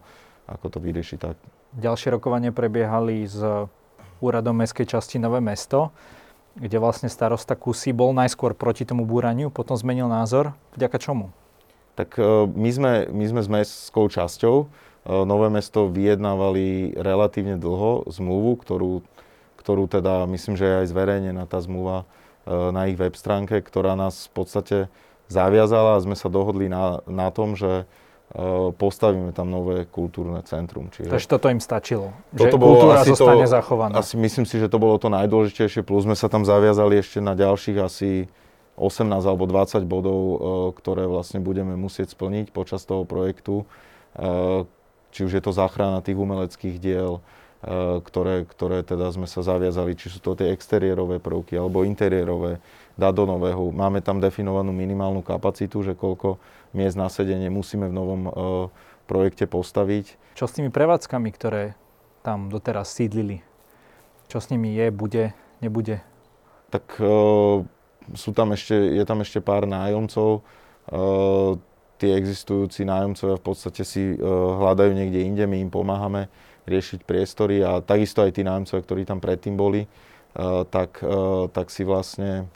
ako 0.48 0.66
to 0.68 0.78
vyriešiť 0.84 1.18
tak. 1.18 1.36
Ďalšie 1.80 2.14
rokovanie 2.14 2.52
prebiehali 2.54 3.26
s 3.26 3.40
úradom 4.22 4.54
mestskej 4.60 4.86
časti 4.86 5.18
Nové 5.18 5.40
mesto, 5.42 5.90
kde 6.54 6.78
vlastne 6.78 7.10
starosta 7.10 7.58
Kusy 7.58 7.96
bol 7.96 8.14
najskôr 8.14 8.54
proti 8.54 8.86
tomu 8.86 9.08
búraniu, 9.10 9.50
potom 9.50 9.74
zmenil 9.74 10.06
názor. 10.06 10.54
Vďaka 10.78 11.00
čomu? 11.00 11.34
Tak 11.96 12.20
e, 12.20 12.48
my 12.52 12.70
sme, 12.70 12.92
my 13.08 13.26
sme 13.26 13.42
s 13.42 13.50
mestskou 13.50 14.12
časťou. 14.12 14.92
Nové 15.04 15.52
mesto 15.52 15.92
vyjednávali 15.92 16.96
relatívne 16.96 17.60
dlho 17.60 18.08
zmluvu, 18.08 18.56
ktorú, 18.64 19.04
ktorú 19.64 19.88
teda 19.88 20.28
myslím, 20.28 20.60
že 20.60 20.68
je 20.68 20.80
aj 20.84 20.88
zverejnená 20.92 21.44
tá 21.48 21.64
zmluva 21.64 22.04
na 22.46 22.92
ich 22.92 23.00
web 23.00 23.16
stránke, 23.16 23.64
ktorá 23.64 23.96
nás 23.96 24.28
v 24.28 24.44
podstate 24.44 24.78
zaviazala 25.32 25.96
a 25.96 26.04
sme 26.04 26.20
sa 26.20 26.28
dohodli 26.28 26.68
na, 26.68 27.00
na 27.08 27.32
tom, 27.32 27.56
že 27.56 27.88
postavíme 28.76 29.30
tam 29.32 29.54
nové 29.54 29.86
kultúrne 29.86 30.42
centrum. 30.44 30.90
Čiže 30.90 31.08
Takže 31.08 31.30
toto 31.30 31.48
im 31.54 31.62
stačilo? 31.62 32.12
Že 32.34 32.58
bolo 32.58 32.82
kultúra 32.82 33.06
asi 33.06 33.14
zostane 33.14 33.46
to, 33.46 33.54
zachovaná? 33.54 33.94
Asi 34.02 34.16
myslím 34.18 34.46
si, 34.50 34.58
že 34.58 34.68
to 34.68 34.82
bolo 34.82 34.98
to 34.98 35.08
najdôležitejšie, 35.14 35.86
plus 35.86 36.04
sme 36.04 36.18
sa 36.18 36.28
tam 36.28 36.42
zaviazali 36.42 36.98
ešte 36.98 37.22
na 37.22 37.38
ďalších 37.38 37.78
asi 37.78 38.26
18 38.74 39.06
alebo 39.22 39.46
20 39.46 39.86
bodov, 39.86 40.20
ktoré 40.82 41.06
vlastne 41.06 41.46
budeme 41.46 41.78
musieť 41.78 42.18
splniť 42.18 42.50
počas 42.50 42.82
toho 42.90 43.06
projektu. 43.06 43.70
Či 45.14 45.20
už 45.30 45.32
je 45.38 45.44
to 45.46 45.54
záchrana 45.54 46.02
tých 46.02 46.18
umeleckých 46.18 46.82
diel, 46.82 47.22
ktoré, 48.04 48.44
ktoré 48.44 48.84
teda 48.84 49.08
sme 49.16 49.24
sa 49.24 49.40
zaviazali, 49.40 49.96
či 49.96 50.12
sú 50.12 50.20
to 50.20 50.36
tie 50.36 50.52
exteriérové 50.52 51.24
prvky 51.24 51.56
alebo 51.56 51.88
interiérové, 51.88 52.60
dať 53.00 53.14
do 53.16 53.24
nového. 53.24 53.72
Máme 53.72 54.04
tam 54.04 54.20
definovanú 54.20 54.76
minimálnu 54.76 55.24
kapacitu, 55.24 55.80
že 55.80 55.96
koľko 55.96 56.44
miest 56.76 57.00
na 57.00 57.08
sedenie 57.08 57.48
musíme 57.48 57.88
v 57.88 57.96
novom 57.96 58.22
uh, 58.28 58.34
projekte 59.08 59.48
postaviť. 59.48 60.36
Čo 60.36 60.46
s 60.46 60.60
tými 60.60 60.70
prevádzkami, 60.70 61.30
ktoré 61.32 61.80
tam 62.20 62.52
doteraz 62.52 62.92
sídlili? 62.92 63.40
Čo 64.28 64.44
s 64.44 64.52
nimi 64.52 64.76
je, 64.76 64.92
bude, 64.92 65.32
nebude? 65.64 66.04
Tak 66.68 67.00
uh, 67.00 67.64
sú 68.12 68.30
tam 68.36 68.52
ešte, 68.52 68.76
je 68.76 69.04
tam 69.08 69.24
ešte 69.24 69.40
pár 69.40 69.64
nájomcov. 69.64 70.44
Uh, 70.92 71.56
tie 71.96 72.20
existujúci 72.20 72.84
nájomcovia 72.84 73.40
v 73.40 73.46
podstate 73.48 73.88
si 73.88 74.20
hľadajú 74.20 74.92
niekde 74.92 75.24
inde, 75.24 75.48
my 75.48 75.64
im 75.64 75.72
pomáhame 75.72 76.28
riešiť 76.64 77.04
priestory 77.04 77.60
a 77.64 77.84
takisto 77.84 78.24
aj 78.24 78.32
tí 78.36 78.42
nájomcovia, 78.44 78.86
ktorí 78.86 79.02
tam 79.04 79.20
predtým 79.20 79.56
boli, 79.60 79.86
uh, 79.86 80.64
tak, 80.68 81.04
uh, 81.04 81.52
tak 81.52 81.68
si 81.70 81.84
vlastne 81.84 82.48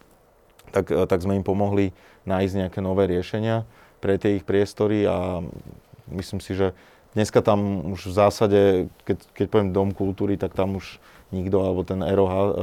tak, 0.71 0.91
uh, 0.91 1.03
tak 1.07 1.23
sme 1.23 1.35
im 1.35 1.45
pomohli 1.45 1.91
nájsť 2.27 2.53
nejaké 2.55 2.79
nové 2.79 3.07
riešenia 3.07 3.67
pre 3.99 4.15
tie 4.19 4.39
ich 4.39 4.45
priestory 4.47 5.07
a 5.07 5.43
myslím 6.11 6.39
si, 6.39 6.55
že 6.55 6.71
dneska 7.17 7.41
tam 7.41 7.91
už 7.91 8.11
v 8.11 8.13
zásade, 8.13 8.61
keď, 9.03 9.17
keď 9.33 9.45
poviem 9.49 9.69
Dom 9.73 9.89
kultúry, 9.91 10.37
tak 10.37 10.53
tam 10.53 10.77
už 10.77 11.01
nikto, 11.33 11.59
alebo 11.65 11.83
ten 11.83 11.99
ROH, 11.99 12.55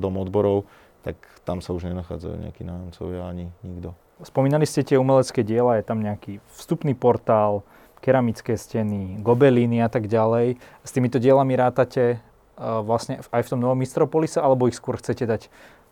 Dom 0.00 0.16
odborov, 0.18 0.66
tak 1.04 1.20
tam 1.46 1.62
sa 1.62 1.76
už 1.76 1.86
nenachádzajú 1.92 2.34
nejakí 2.48 2.62
nájomcovia 2.66 3.22
ani 3.28 3.52
nikto. 3.62 3.94
Spomínali 4.24 4.66
ste 4.66 4.82
tie 4.82 4.98
umelecké 4.98 5.46
diela, 5.46 5.78
je 5.78 5.86
tam 5.86 6.02
nejaký 6.02 6.42
vstupný 6.58 6.96
portál, 6.96 7.62
keramické 8.00 8.54
steny, 8.54 9.20
gobelíny 9.20 9.82
a 9.82 9.88
tak 9.90 10.06
ďalej. 10.06 10.58
S 10.86 10.90
týmito 10.90 11.18
dielami 11.18 11.58
rátate 11.58 12.02
e, 12.14 12.18
vlastne 12.60 13.20
aj 13.30 13.42
v 13.44 13.50
tom 13.50 13.60
novom 13.60 13.78
Mistropolise, 13.78 14.38
alebo 14.38 14.70
ich 14.70 14.78
skôr 14.78 14.98
chcete 14.98 15.26
dať 15.26 15.42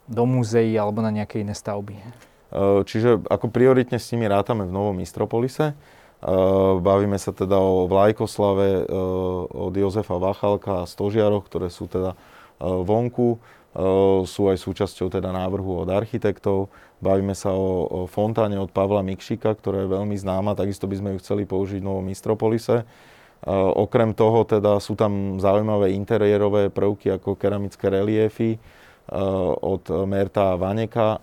do 0.07 0.23
múzeí 0.23 0.79
alebo 0.79 1.03
na 1.03 1.11
nejaké 1.11 1.43
iné 1.43 1.53
stavby? 1.53 1.99
Eh, 1.99 2.81
čiže 2.87 3.27
ako 3.27 3.51
prioritne 3.51 3.99
s 3.99 4.09
nimi 4.15 4.31
rátame 4.31 4.65
v 4.65 4.73
Novom 4.73 4.95
Mistropolise. 4.95 5.75
Eh, 5.75 6.33
bavíme 6.79 7.19
sa 7.19 7.35
teda 7.35 7.59
o 7.59 7.91
Vlajkoslave 7.91 8.87
od 9.51 9.75
Jozefa 9.75 10.17
Vachalka 10.17 10.87
a 10.87 10.89
Stožiaroch, 10.89 11.45
ktoré 11.51 11.69
sú 11.69 11.91
teda 11.91 12.17
vonku. 12.57 13.37
Sú 14.25 14.49
aj 14.49 14.57
súčasťou 14.57 15.13
teda 15.13 15.37
návrhu 15.37 15.85
od 15.85 15.89
architektov. 15.93 16.73
Bavíme 17.05 17.37
sa 17.37 17.53
o, 17.53 17.85
o 17.85 18.01
fontáne 18.09 18.57
od 18.57 18.73
Pavla 18.73 19.05
Mikšika, 19.05 19.53
ktorá 19.53 19.85
je 19.85 19.93
veľmi 19.93 20.17
známa. 20.17 20.57
Takisto 20.57 20.89
by 20.89 20.97
sme 20.97 21.09
ju 21.13 21.19
chceli 21.21 21.45
použiť 21.45 21.85
v 21.85 21.87
Novom 21.87 22.09
Mistropolise. 22.09 22.89
Okrem 23.77 24.17
toho 24.17 24.49
teda 24.49 24.81
sú 24.81 24.97
tam 24.97 25.37
zaujímavé 25.37 25.93
interiérové 25.93 26.73
prvky 26.73 27.21
ako 27.21 27.37
keramické 27.37 27.93
reliefy 27.93 28.57
od 29.61 29.85
Merta 30.09 30.57
a 30.57 30.59
Vaneka 30.59 31.21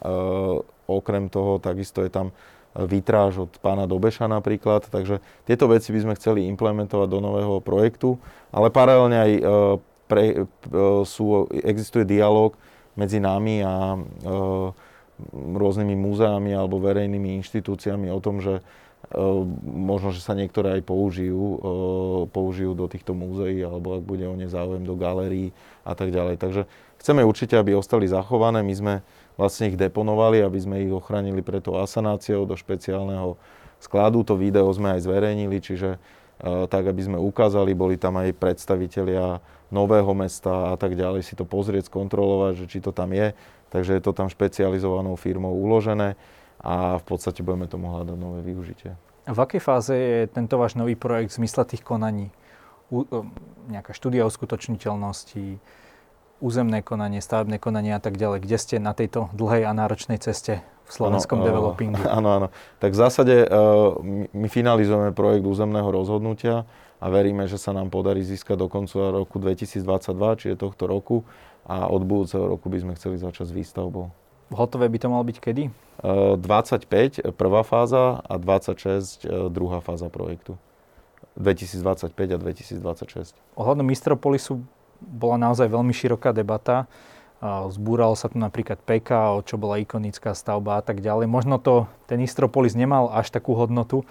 Okrem 0.88 1.32
toho 1.32 1.60
takisto 1.64 2.04
je 2.04 2.12
tam 2.12 2.36
vitráž 2.74 3.46
od 3.46 3.52
pána 3.62 3.86
Dobeša 3.86 4.26
napríklad, 4.26 4.90
takže 4.90 5.22
tieto 5.46 5.70
veci 5.70 5.94
by 5.94 6.00
sme 6.02 6.18
chceli 6.18 6.50
implementovať 6.50 7.08
do 7.08 7.20
nového 7.22 7.62
projektu, 7.62 8.18
ale 8.50 8.74
paralelne 8.74 9.18
aj 9.18 9.32
pre, 10.14 10.24
e, 10.30 10.46
sú, 11.02 11.50
existuje 11.50 12.06
dialog 12.06 12.54
medzi 12.94 13.18
nami 13.18 13.66
a 13.66 13.98
rôznymi 15.34 15.98
múzeami 15.98 16.54
alebo 16.54 16.78
verejnými 16.78 17.42
inštitúciami 17.42 18.14
o 18.14 18.22
tom, 18.22 18.38
že 18.38 18.62
možno, 19.66 20.10
že 20.16 20.24
sa 20.24 20.34
niektoré 20.34 20.80
aj 20.80 20.84
použijú, 20.88 21.60
použijú 22.32 22.74
do 22.74 22.88
týchto 22.90 23.14
múzeí 23.14 23.62
alebo 23.62 24.00
ak 24.00 24.04
bude 24.06 24.26
o 24.26 24.34
ne 24.34 24.48
záujem 24.50 24.82
do 24.88 24.96
galérií 24.98 25.52
a 25.86 25.94
tak 25.94 26.10
ďalej. 26.10 26.40
Takže 26.40 26.62
chceme 27.04 27.22
určite, 27.22 27.60
aby 27.60 27.76
ostali 27.76 28.08
zachované. 28.10 28.64
My 28.66 28.74
sme 28.74 28.94
vlastne 29.36 29.70
ich 29.70 29.78
deponovali, 29.78 30.42
aby 30.42 30.60
sme 30.62 30.76
ich 30.88 30.92
ochránili 30.94 31.44
pre 31.46 31.60
tou 31.60 31.78
asanáciou 31.78 32.48
do 32.48 32.56
špeciálneho 32.56 33.36
skladu. 33.84 34.24
To 34.24 34.40
video 34.40 34.72
sme 34.72 34.98
aj 34.98 35.06
zverejnili, 35.06 35.58
čiže 35.60 36.00
tak, 36.44 36.84
aby 36.88 37.02
sme 37.04 37.18
ukázali, 37.20 37.76
boli 37.78 38.00
tam 38.00 38.18
aj 38.18 38.34
predstavitelia 38.36 39.44
nového 39.74 40.14
mesta 40.14 40.72
a 40.72 40.76
tak 40.78 40.94
ďalej, 40.94 41.26
si 41.26 41.34
to 41.34 41.44
pozrieť, 41.44 41.90
skontrolovať, 41.90 42.64
že 42.64 42.66
či 42.70 42.80
to 42.80 42.94
tam 42.94 43.12
je. 43.12 43.34
Takže 43.74 43.98
je 43.98 44.02
to 44.06 44.14
tam 44.14 44.30
špecializovanou 44.30 45.18
firmou 45.18 45.58
uložené 45.58 46.14
a 46.62 47.02
v 47.02 47.04
podstate 47.10 47.42
budeme 47.42 47.66
tomu 47.66 47.90
hľadať 47.90 48.16
nové 48.16 48.46
využitie. 48.46 48.94
V 49.26 49.40
akej 49.40 49.62
fáze 49.64 49.96
je 49.96 50.30
tento 50.30 50.62
váš 50.62 50.78
nový 50.78 50.94
projekt 50.94 51.34
v 51.34 51.44
zmysle 51.44 51.66
tých 51.66 51.82
konaní? 51.82 52.30
U, 52.94 53.08
nejaká 53.72 53.96
štúdia 53.96 54.28
uskutočniteľnosti, 54.30 55.58
územné 56.44 56.84
konanie, 56.84 57.24
stavebné 57.24 57.58
konanie 57.58 57.96
a 57.96 58.04
tak 58.04 58.20
ďalej. 58.20 58.44
Kde 58.44 58.58
ste 58.60 58.76
na 58.78 58.92
tejto 58.92 59.32
dlhej 59.32 59.64
a 59.64 59.72
náročnej 59.72 60.20
ceste 60.20 60.60
v 60.84 60.92
slovenskom 60.92 61.40
ano, 61.40 61.48
developingu? 61.48 62.04
Áno, 62.04 62.30
áno. 62.36 62.48
Tak 62.84 62.92
v 62.92 63.00
zásade 63.00 63.36
uh, 63.48 63.96
my 64.36 64.48
finalizujeme 64.52 65.16
projekt 65.16 65.48
územného 65.48 65.88
rozhodnutia 65.88 66.68
a 67.04 67.12
veríme, 67.12 67.44
že 67.52 67.60
sa 67.60 67.76
nám 67.76 67.92
podarí 67.92 68.24
získať 68.24 68.56
do 68.56 68.72
konca 68.72 69.12
roku 69.12 69.36
2022, 69.36 70.40
čiže 70.40 70.56
tohto 70.56 70.88
roku 70.88 71.28
a 71.68 71.92
od 71.92 72.08
budúceho 72.08 72.48
roku 72.48 72.72
by 72.72 72.80
sme 72.80 72.94
chceli 72.96 73.20
začať 73.20 73.52
s 73.52 73.54
výstavbou. 73.54 74.08
Hotové 74.56 74.88
by 74.88 74.98
to 75.04 75.08
malo 75.12 75.28
byť 75.28 75.38
kedy? 75.44 75.64
Uh, 76.00 76.40
25 76.40 77.36
prvá 77.36 77.68
fáza 77.68 78.24
a 78.24 78.40
26 78.40 78.80
uh, 78.80 79.52
druhá 79.52 79.84
fáza 79.84 80.08
projektu. 80.08 80.56
2025 81.36 82.14
a 82.14 82.38
2026. 82.40 83.36
Ohľadom 83.58 83.84
Mistropolisu 83.84 84.64
bola 85.02 85.36
naozaj 85.42 85.66
veľmi 85.66 85.92
široká 85.92 86.32
debata. 86.32 86.86
Zbúralo 87.44 88.16
sa 88.16 88.32
tu 88.32 88.40
napríklad 88.40 88.80
PKO, 88.80 89.44
čo 89.44 89.60
bola 89.60 89.82
ikonická 89.82 90.32
stavba 90.32 90.80
a 90.80 90.84
tak 90.86 91.04
ďalej. 91.04 91.28
Možno 91.28 91.60
to 91.60 91.92
ten 92.08 92.24
Istropolis 92.24 92.78
nemal 92.78 93.12
až 93.12 93.34
takú 93.34 93.52
hodnotu 93.58 94.08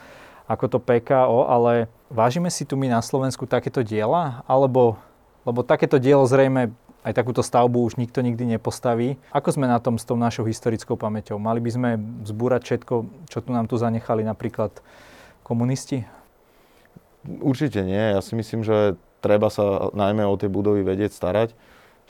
ako 0.46 0.64
to 0.66 0.78
PKO, 0.83 1.46
ale 1.46 1.87
vážime 2.11 2.50
si 2.50 2.66
tu 2.66 2.74
my 2.74 2.90
na 2.90 3.00
Slovensku 3.00 3.46
takéto 3.46 3.81
diela? 3.81 4.42
Alebo, 4.46 4.98
lebo 5.46 5.62
takéto 5.62 5.96
dielo 6.02 6.26
zrejme 6.26 6.74
aj 7.02 7.12
takúto 7.18 7.42
stavbu 7.42 7.83
už 7.83 7.98
nikto 7.98 8.22
nikdy 8.22 8.46
nepostaví. 8.46 9.18
Ako 9.35 9.59
sme 9.59 9.66
na 9.66 9.83
tom 9.83 9.98
s 9.98 10.07
tou 10.07 10.14
našou 10.14 10.46
historickou 10.46 10.94
pamäťou? 10.94 11.38
Mali 11.38 11.59
by 11.59 11.70
sme 11.74 11.90
zbúrať 12.22 12.62
všetko, 12.62 12.94
čo 13.26 13.38
tu 13.42 13.50
nám 13.50 13.66
tu 13.66 13.74
zanechali 13.74 14.22
napríklad 14.22 14.70
komunisti? 15.42 16.07
Určite 17.26 17.83
nie. 17.83 18.14
Ja 18.14 18.22
si 18.22 18.38
myslím, 18.38 18.62
že 18.62 18.94
treba 19.22 19.50
sa 19.50 19.90
najmä 19.94 20.26
o 20.26 20.38
tie 20.38 20.50
budovy 20.50 20.87
vedieť 20.87 21.14
starať. 21.14 21.55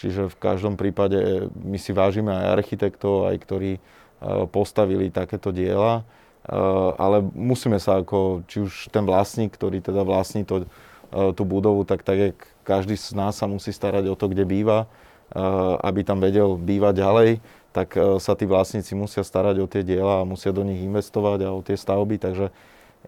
Čiže 0.00 0.32
v 0.32 0.36
každom 0.40 0.80
prípade 0.80 1.48
my 1.52 1.76
si 1.76 1.92
vážime 1.92 2.32
aj 2.32 2.60
architektov, 2.60 3.28
aj 3.28 3.36
ktorí 3.44 3.72
e, 3.76 3.80
postavili 4.48 5.12
takéto 5.12 5.52
diela, 5.52 6.04
ale 6.98 7.22
musíme 7.22 7.78
sa 7.78 8.02
ako, 8.02 8.42
či 8.50 8.66
už 8.66 8.90
ten 8.90 9.06
vlastník, 9.06 9.54
ktorý 9.54 9.78
teda 9.78 10.02
vlastní 10.02 10.42
to, 10.42 10.66
e, 10.66 11.30
tú 11.38 11.46
budovu, 11.46 11.86
tak 11.86 12.02
tak, 12.02 12.18
jak 12.18 12.36
každý 12.66 12.98
z 12.98 13.14
nás 13.14 13.38
sa 13.38 13.46
musí 13.46 13.70
starať 13.70 14.10
o 14.10 14.18
to, 14.18 14.30
kde 14.30 14.46
býva, 14.46 14.86
aby 15.80 16.04
tam 16.04 16.20
vedel 16.20 16.60
bývať 16.60 16.94
ďalej, 17.02 17.30
tak 17.72 17.96
sa 18.20 18.36
tí 18.36 18.44
vlastníci 18.44 18.92
musia 18.92 19.24
starať 19.24 19.64
o 19.64 19.66
tie 19.66 19.80
diela 19.80 20.20
a 20.20 20.28
musia 20.28 20.52
do 20.52 20.60
nich 20.60 20.84
investovať 20.84 21.48
a 21.48 21.56
o 21.56 21.64
tie 21.64 21.72
stavby, 21.72 22.20
takže 22.20 22.52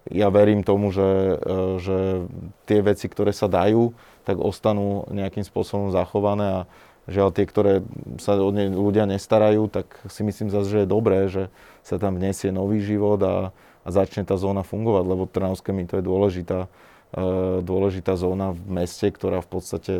ja 0.09 0.27
verím 0.33 0.65
tomu, 0.65 0.89
že, 0.89 1.37
že 1.79 2.25
tie 2.65 2.81
veci, 2.81 3.05
ktoré 3.07 3.29
sa 3.29 3.45
dajú, 3.45 3.93
tak 4.25 4.41
ostanú 4.41 5.05
nejakým 5.13 5.45
spôsobom 5.45 5.93
zachované 5.93 6.45
a 6.49 6.59
žiaľ 7.05 7.29
tie, 7.33 7.45
ktoré 7.45 7.73
sa 8.17 8.37
o 8.37 8.49
ne 8.49 8.69
ľudia 8.73 9.05
nestarajú, 9.05 9.69
tak 9.69 9.85
si 10.09 10.25
myslím 10.25 10.49
zase, 10.49 10.67
že 10.69 10.79
je 10.83 10.89
dobré, 10.89 11.29
že 11.29 11.53
sa 11.85 12.01
tam 12.01 12.17
vnesie 12.17 12.49
nový 12.49 12.81
život 12.81 13.21
a, 13.21 13.53
a 13.85 13.87
začne 13.89 14.25
tá 14.25 14.33
zóna 14.37 14.65
fungovať, 14.65 15.03
lebo 15.05 15.29
Trnavské 15.29 15.69
mi 15.69 15.85
to 15.85 16.01
je 16.01 16.03
dôležitá, 16.05 16.65
e, 17.13 17.61
dôležitá 17.61 18.17
zóna 18.17 18.57
v 18.57 18.81
meste, 18.81 19.05
ktorá 19.05 19.45
v 19.45 19.49
podstate, 19.49 19.93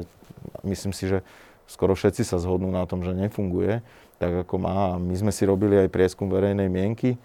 myslím 0.66 0.94
si, 0.98 1.06
že 1.06 1.22
skoro 1.70 1.94
všetci 1.94 2.26
sa 2.26 2.42
zhodnú 2.42 2.74
na 2.74 2.90
tom, 2.90 3.06
že 3.06 3.14
nefunguje 3.14 3.86
tak, 4.18 4.48
ako 4.48 4.56
má. 4.58 4.98
My 4.98 5.14
sme 5.14 5.30
si 5.30 5.46
robili 5.46 5.78
aj 5.78 5.94
prieskum 5.94 6.32
verejnej 6.32 6.70
mienky 6.72 7.18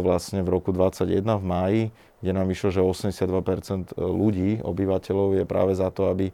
vlastne 0.00 0.40
v 0.40 0.48
roku 0.48 0.72
2021 0.72 1.20
v 1.20 1.44
máji, 1.44 1.82
kde 2.24 2.32
nám 2.32 2.48
vyšlo, 2.48 2.68
že 2.72 2.80
82% 2.80 3.92
ľudí, 4.00 4.64
obyvateľov 4.64 5.36
je 5.36 5.44
práve 5.44 5.76
za 5.76 5.92
to, 5.92 6.08
aby 6.08 6.32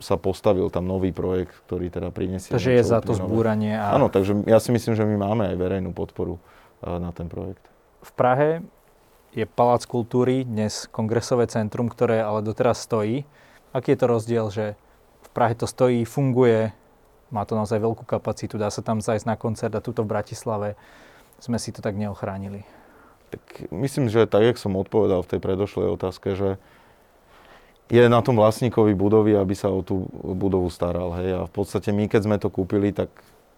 sa 0.00 0.16
postavil 0.16 0.72
tam 0.72 0.88
nový 0.88 1.12
projekt, 1.12 1.52
ktorý 1.68 1.92
teda 1.92 2.08
prinesie. 2.08 2.50
Takže 2.50 2.72
je 2.72 2.82
za 2.82 3.04
to 3.04 3.12
zbúranie. 3.12 3.76
A... 3.76 3.94
Áno, 3.94 4.08
takže 4.08 4.32
ja 4.48 4.56
si 4.56 4.72
myslím, 4.72 4.96
že 4.96 5.04
my 5.04 5.16
máme 5.20 5.44
aj 5.52 5.56
verejnú 5.60 5.92
podporu 5.92 6.40
na 6.80 7.12
ten 7.12 7.28
projekt. 7.28 7.62
V 8.00 8.10
Prahe 8.16 8.64
je 9.36 9.44
Palác 9.44 9.84
kultúry, 9.84 10.48
dnes 10.48 10.88
kongresové 10.88 11.46
centrum, 11.52 11.86
ktoré 11.92 12.24
ale 12.24 12.40
doteraz 12.40 12.80
stojí. 12.80 13.28
Aký 13.76 13.92
je 13.92 14.00
to 14.00 14.06
rozdiel, 14.08 14.48
že 14.48 14.74
v 15.20 15.28
Prahe 15.36 15.52
to 15.52 15.68
stojí, 15.68 16.02
funguje, 16.08 16.72
má 17.30 17.44
to 17.46 17.54
naozaj 17.54 17.78
veľkú 17.78 18.08
kapacitu, 18.08 18.58
dá 18.58 18.72
sa 18.72 18.82
tam 18.82 18.98
zajsť 18.98 19.28
na 19.28 19.36
koncert 19.38 19.70
a 19.76 19.84
tuto 19.84 20.02
v 20.02 20.10
Bratislave 20.16 20.74
sme 21.38 21.60
si 21.60 21.70
to 21.70 21.84
tak 21.84 21.94
neochránili? 21.94 22.64
Tak 23.30 23.70
myslím, 23.70 24.10
že 24.10 24.26
tak, 24.26 24.42
jak 24.42 24.58
som 24.58 24.74
odpovedal 24.74 25.22
v 25.22 25.30
tej 25.36 25.40
predošlej 25.44 25.94
otázke, 25.94 26.34
že 26.34 26.58
je 27.90 28.06
na 28.06 28.22
tom 28.22 28.38
vlastníkovi 28.38 28.94
budovy, 28.94 29.34
aby 29.34 29.54
sa 29.58 29.68
o 29.68 29.82
tú 29.82 30.06
budovu 30.14 30.70
staral. 30.70 31.10
Hej. 31.18 31.28
A 31.34 31.40
v 31.44 31.52
podstate 31.52 31.90
my, 31.90 32.06
keď 32.06 32.20
sme 32.24 32.36
to 32.38 32.46
kúpili, 32.46 32.94
tak 32.94 33.10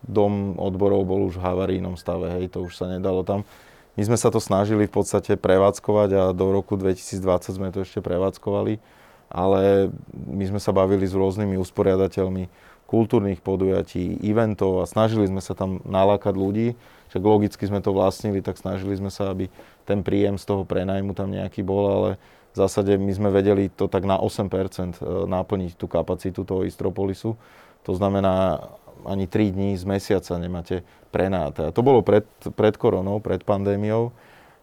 dom 0.03 0.57
odborov 0.57 1.05
bol 1.05 1.29
už 1.29 1.37
v 1.37 1.45
havarínom 1.45 2.01
stave. 2.01 2.33
Hej. 2.40 2.57
To 2.57 2.64
už 2.64 2.75
sa 2.75 2.88
nedalo 2.88 3.23
tam 3.23 3.45
my 3.92 4.03
sme 4.09 4.16
sa 4.16 4.33
to 4.33 4.40
snažili 4.40 4.88
v 4.88 4.95
podstate 4.95 5.37
prevádzkovať 5.37 6.11
a 6.16 6.23
do 6.33 6.49
roku 6.49 6.81
2020 6.81 7.21
sme 7.53 7.68
to 7.68 7.85
ešte 7.85 8.01
prevádzkovali, 8.01 8.81
ale 9.29 9.92
my 10.12 10.45
sme 10.49 10.61
sa 10.61 10.73
bavili 10.73 11.05
s 11.05 11.12
rôznymi 11.12 11.61
usporiadateľmi 11.61 12.49
kultúrnych 12.88 13.40
podujatí, 13.40 14.21
eventov 14.21 14.85
a 14.85 14.88
snažili 14.88 15.29
sme 15.29 15.40
sa 15.40 15.57
tam 15.57 15.81
nalákať 15.85 16.35
ľudí, 16.37 16.77
však 17.12 17.23
logicky 17.25 17.64
sme 17.68 17.85
to 17.85 17.92
vlastnili, 17.92 18.40
tak 18.40 18.57
snažili 18.57 18.97
sme 18.97 19.12
sa, 19.12 19.33
aby 19.33 19.53
ten 19.85 20.01
príjem 20.01 20.40
z 20.40 20.45
toho 20.45 20.64
prenajmu 20.64 21.12
tam 21.12 21.29
nejaký 21.29 21.61
bol, 21.61 21.85
ale 21.88 22.11
v 22.52 22.56
zásade 22.56 23.00
my 23.00 23.12
sme 23.16 23.32
vedeli 23.32 23.72
to 23.72 23.88
tak 23.88 24.04
na 24.04 24.20
8% 24.20 24.48
e, 24.48 25.24
naplniť 25.24 25.72
tú 25.80 25.88
kapacitu 25.88 26.44
toho 26.44 26.68
Istropolisu. 26.68 27.40
To 27.88 27.92
znamená, 27.96 28.60
ani 29.08 29.26
3 29.26 29.56
dní 29.56 29.70
z 29.74 29.84
mesiaca 29.88 30.36
nemáte 30.38 30.84
prenáte. 31.10 31.68
A 31.68 31.74
to 31.74 31.84
bolo 31.84 32.04
pred, 32.04 32.24
pred 32.54 32.76
koronou, 32.76 33.18
pred 33.20 33.42
pandémiou 33.44 34.12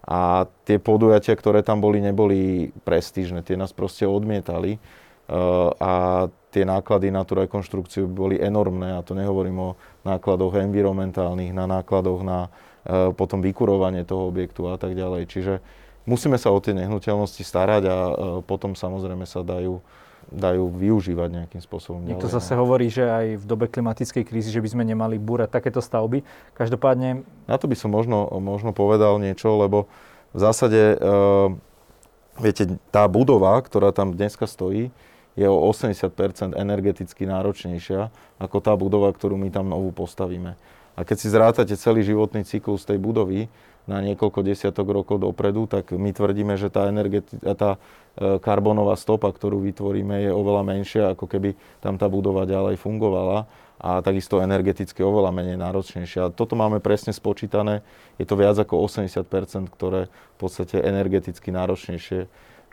a 0.06 0.50
tie 0.66 0.82
podujatia, 0.82 1.38
ktoré 1.38 1.62
tam 1.62 1.84
boli, 1.84 2.02
neboli 2.02 2.74
prestížne. 2.88 3.46
Tie 3.46 3.60
nás 3.60 3.76
proste 3.76 4.10
odmietali 4.10 4.80
uh, 4.80 5.70
a 5.78 5.94
tie 6.50 6.66
náklady 6.66 7.14
na 7.14 7.22
tú 7.28 7.38
rekonštrukciu 7.38 8.10
boli 8.10 8.42
enormné 8.42 8.98
a 8.98 9.06
to 9.06 9.14
nehovorím 9.14 9.58
o 9.62 9.70
nákladoch 10.02 10.58
environmentálnych, 10.58 11.54
na 11.54 11.70
nákladoch 11.70 12.26
na 12.26 12.50
uh, 12.50 13.14
potom 13.14 13.44
vykurovanie 13.44 14.02
toho 14.08 14.26
objektu 14.26 14.66
a 14.72 14.82
tak 14.82 14.98
ďalej. 14.98 15.30
Čiže 15.30 15.54
musíme 16.10 16.42
sa 16.42 16.50
o 16.50 16.58
tie 16.58 16.74
nehnuteľnosti 16.74 17.46
starať 17.46 17.84
a 17.86 17.96
uh, 17.96 18.14
potom 18.42 18.74
samozrejme 18.74 19.30
sa 19.30 19.46
dajú 19.46 19.78
dajú 20.30 20.70
využívať 20.78 21.30
nejakým 21.42 21.58
spôsobom. 21.58 22.06
Niekto 22.06 22.30
ďalej, 22.30 22.38
zase 22.38 22.54
no. 22.54 22.62
hovorí, 22.62 22.88
že 22.94 23.02
aj 23.02 23.42
v 23.42 23.46
dobe 23.50 23.66
klimatickej 23.66 24.24
krízy, 24.30 24.54
že 24.54 24.62
by 24.62 24.70
sme 24.70 24.84
nemali 24.86 25.18
búrať 25.18 25.50
takéto 25.50 25.82
stavby. 25.82 26.22
Každopádne... 26.54 27.26
Na 27.50 27.58
to 27.58 27.66
by 27.66 27.74
som 27.74 27.90
možno, 27.90 28.30
možno 28.38 28.70
povedal 28.70 29.18
niečo, 29.18 29.58
lebo 29.58 29.90
v 30.30 30.40
zásade, 30.46 31.02
uh, 31.02 31.50
viete, 32.38 32.78
tá 32.94 33.10
budova, 33.10 33.58
ktorá 33.58 33.90
tam 33.90 34.14
dneska 34.14 34.46
stojí, 34.46 34.94
je 35.34 35.48
o 35.50 35.58
80% 35.72 36.54
energeticky 36.54 37.24
náročnejšia 37.26 38.12
ako 38.38 38.58
tá 38.60 38.76
budova, 38.76 39.10
ktorú 39.10 39.40
my 39.40 39.50
tam 39.50 39.72
novú 39.72 39.90
postavíme. 39.96 40.60
A 41.00 41.08
keď 41.08 41.18
si 41.18 41.32
zrátate 41.32 41.74
celý 41.80 42.04
životný 42.04 42.44
cyklus 42.44 42.84
tej 42.84 43.00
budovy, 43.00 43.48
na 43.90 44.06
niekoľko 44.06 44.46
desiatok 44.46 44.94
rokov 44.94 45.18
dopredu, 45.18 45.66
tak 45.66 45.90
my 45.90 46.14
tvrdíme, 46.14 46.54
že 46.62 46.70
tá, 46.70 46.86
energeti- 46.86 47.42
tá 47.42 47.82
e, 48.14 48.38
karbonová 48.38 48.94
stopa, 48.94 49.34
ktorú 49.34 49.66
vytvoríme, 49.66 50.30
je 50.30 50.32
oveľa 50.32 50.62
menšia, 50.62 51.04
ako 51.18 51.26
keby 51.26 51.58
tam 51.82 51.98
tá 51.98 52.06
budova 52.06 52.46
ďalej 52.46 52.78
fungovala 52.78 53.50
a 53.82 54.06
takisto 54.06 54.38
energeticky 54.46 55.02
oveľa 55.02 55.34
menej 55.34 55.58
náročnejšia. 55.58 56.38
Toto 56.38 56.54
máme 56.54 56.78
presne 56.78 57.10
spočítané, 57.10 57.82
je 58.22 58.30
to 58.30 58.38
viac 58.38 58.62
ako 58.62 58.86
80 58.86 59.26
ktoré 59.74 60.06
v 60.06 60.38
podstate 60.38 60.78
energeticky 60.78 61.50
náročnejšie 61.50 62.20
e, 62.22 62.28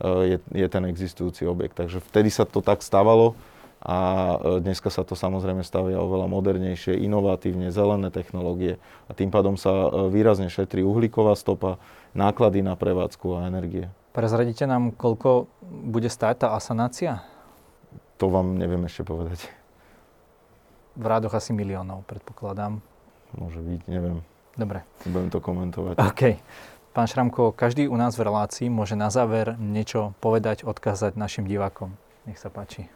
je, 0.05 0.39
je 0.53 0.67
ten 0.69 0.85
existujúci 0.85 1.49
objekt. 1.49 1.81
Takže 1.81 2.05
vtedy 2.05 2.29
sa 2.29 2.45
to 2.45 2.61
tak 2.61 2.85
stávalo 2.85 3.33
a 3.87 3.99
e, 4.35 4.37
dneska 4.67 4.91
sa 4.91 5.07
to 5.07 5.15
samozrejme 5.15 5.63
stavia 5.63 6.03
oveľa 6.03 6.27
modernejšie, 6.27 6.99
inovatívne, 7.07 7.71
zelené 7.71 8.11
technológie 8.11 8.83
a 9.07 9.15
tým 9.15 9.31
pádom 9.31 9.55
sa 9.55 9.71
e, 9.71 10.11
výrazne 10.11 10.51
šetrí 10.51 10.83
uhlíková 10.83 11.39
stopa, 11.39 11.79
náklady 12.11 12.67
na 12.67 12.75
prevádzku 12.75 13.39
a 13.39 13.47
energie. 13.47 13.87
Prezradíte 14.11 14.67
nám, 14.67 14.91
koľko 14.91 15.47
bude 15.63 16.11
stáť 16.11 16.35
tá 16.45 16.49
asanácia? 16.59 17.23
To 18.19 18.27
vám 18.27 18.59
neviem 18.59 18.83
ešte 18.91 19.07
povedať. 19.07 19.47
V 20.99 21.07
rádoch 21.07 21.39
asi 21.39 21.55
miliónov, 21.55 22.03
predpokladám. 22.11 22.83
Môže 23.39 23.63
byť, 23.63 23.81
neviem. 23.87 24.19
Dobre. 24.57 24.83
Budem 25.07 25.29
to 25.31 25.39
komentovať. 25.39 26.01
OK. 26.01 26.23
Pán 26.97 27.05
Šramko, 27.07 27.53
každý 27.53 27.93
u 27.93 27.95
nás 28.01 28.17
v 28.17 28.25
relácii 28.25 28.73
môže 28.73 28.97
na 28.97 29.13
záver 29.13 29.53
niečo 29.61 30.17
povedať, 30.25 30.65
odkázať 30.65 31.13
našim 31.15 31.45
divákom. 31.45 31.93
Nech 32.25 32.41
sa 32.41 32.49
páči 32.49 32.96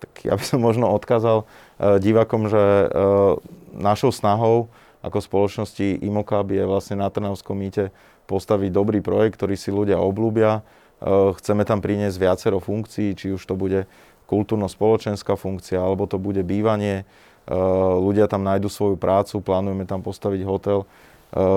tak 0.00 0.12
ja 0.24 0.34
by 0.34 0.44
som 0.44 0.64
možno 0.64 0.88
odkázal 0.88 1.44
uh, 1.44 2.00
divakom, 2.00 2.48
že 2.48 2.58
uh, 2.58 3.36
našou 3.76 4.10
snahou 4.10 4.72
ako 5.04 5.20
spoločnosti 5.20 6.00
Imokab 6.00 6.48
je 6.48 6.64
vlastne 6.64 6.98
na 6.98 7.12
Trnavskom 7.12 7.56
mýte 7.56 7.92
postaviť 8.24 8.72
dobrý 8.72 9.04
projekt, 9.04 9.36
ktorý 9.36 9.54
si 9.60 9.68
ľudia 9.68 10.00
oblúbia. 10.00 10.64
Uh, 10.98 11.36
chceme 11.36 11.68
tam 11.68 11.84
priniesť 11.84 12.16
viacero 12.16 12.58
funkcií, 12.58 13.12
či 13.12 13.30
už 13.36 13.44
to 13.44 13.54
bude 13.54 13.84
kultúrno-spoločenská 14.30 15.34
funkcia, 15.34 15.82
alebo 15.82 16.06
to 16.06 16.14
bude 16.14 16.40
bývanie. 16.46 17.02
Ľudia 17.50 18.30
tam 18.30 18.46
nájdu 18.46 18.70
svoju 18.70 18.94
prácu, 18.94 19.42
plánujeme 19.42 19.82
tam 19.82 20.06
postaviť 20.06 20.46
hotel. 20.46 20.86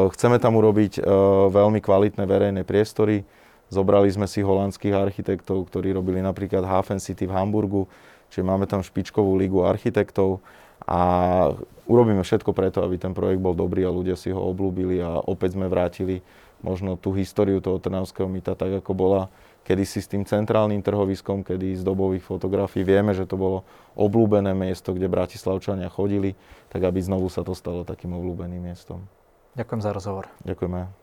Chceme 0.10 0.42
tam 0.42 0.58
urobiť 0.58 1.06
veľmi 1.54 1.78
kvalitné 1.78 2.26
verejné 2.26 2.66
priestory. 2.66 3.22
Zobrali 3.70 4.10
sme 4.10 4.26
si 4.26 4.42
holandských 4.42 4.90
architektov, 4.90 5.70
ktorí 5.70 5.94
robili 5.94 6.18
napríklad 6.26 6.66
Hafen 6.66 6.98
City 6.98 7.30
v 7.30 7.38
Hamburgu, 7.38 7.86
Čiže 8.34 8.50
máme 8.50 8.66
tam 8.66 8.82
špičkovú 8.82 9.38
lígu 9.38 9.62
architektov 9.62 10.42
a 10.90 11.00
urobíme 11.86 12.26
všetko 12.26 12.50
preto, 12.50 12.82
aby 12.82 12.98
ten 12.98 13.14
projekt 13.14 13.46
bol 13.46 13.54
dobrý 13.54 13.86
a 13.86 13.94
ľudia 13.94 14.18
si 14.18 14.34
ho 14.34 14.42
oblúbili 14.42 14.98
a 15.06 15.22
opäť 15.22 15.54
sme 15.54 15.70
vrátili 15.70 16.26
možno 16.66 16.98
tú 16.98 17.14
históriu 17.14 17.62
toho 17.62 17.78
Trnavského 17.78 18.26
mýta 18.26 18.58
tak, 18.58 18.82
ako 18.82 18.92
bola 18.98 19.22
kedysi 19.68 20.02
s 20.02 20.10
tým 20.10 20.26
centrálnym 20.26 20.82
trhoviskom, 20.82 21.46
kedy 21.46 21.78
z 21.80 21.84
dobových 21.86 22.24
fotografií 22.24 22.82
vieme, 22.82 23.14
že 23.14 23.28
to 23.30 23.38
bolo 23.38 23.62
oblúbené 23.94 24.52
miesto, 24.56 24.96
kde 24.96 25.12
Bratislavčania 25.12 25.92
chodili, 25.92 26.34
tak 26.74 26.84
aby 26.84 27.00
znovu 27.00 27.30
sa 27.30 27.46
to 27.46 27.54
stalo 27.54 27.86
takým 27.86 28.16
oblúbeným 28.16 28.64
miestom. 28.64 29.04
Ďakujem 29.54 29.82
za 29.86 29.92
rozhovor. 29.94 30.26
Ďakujeme. 30.42 31.03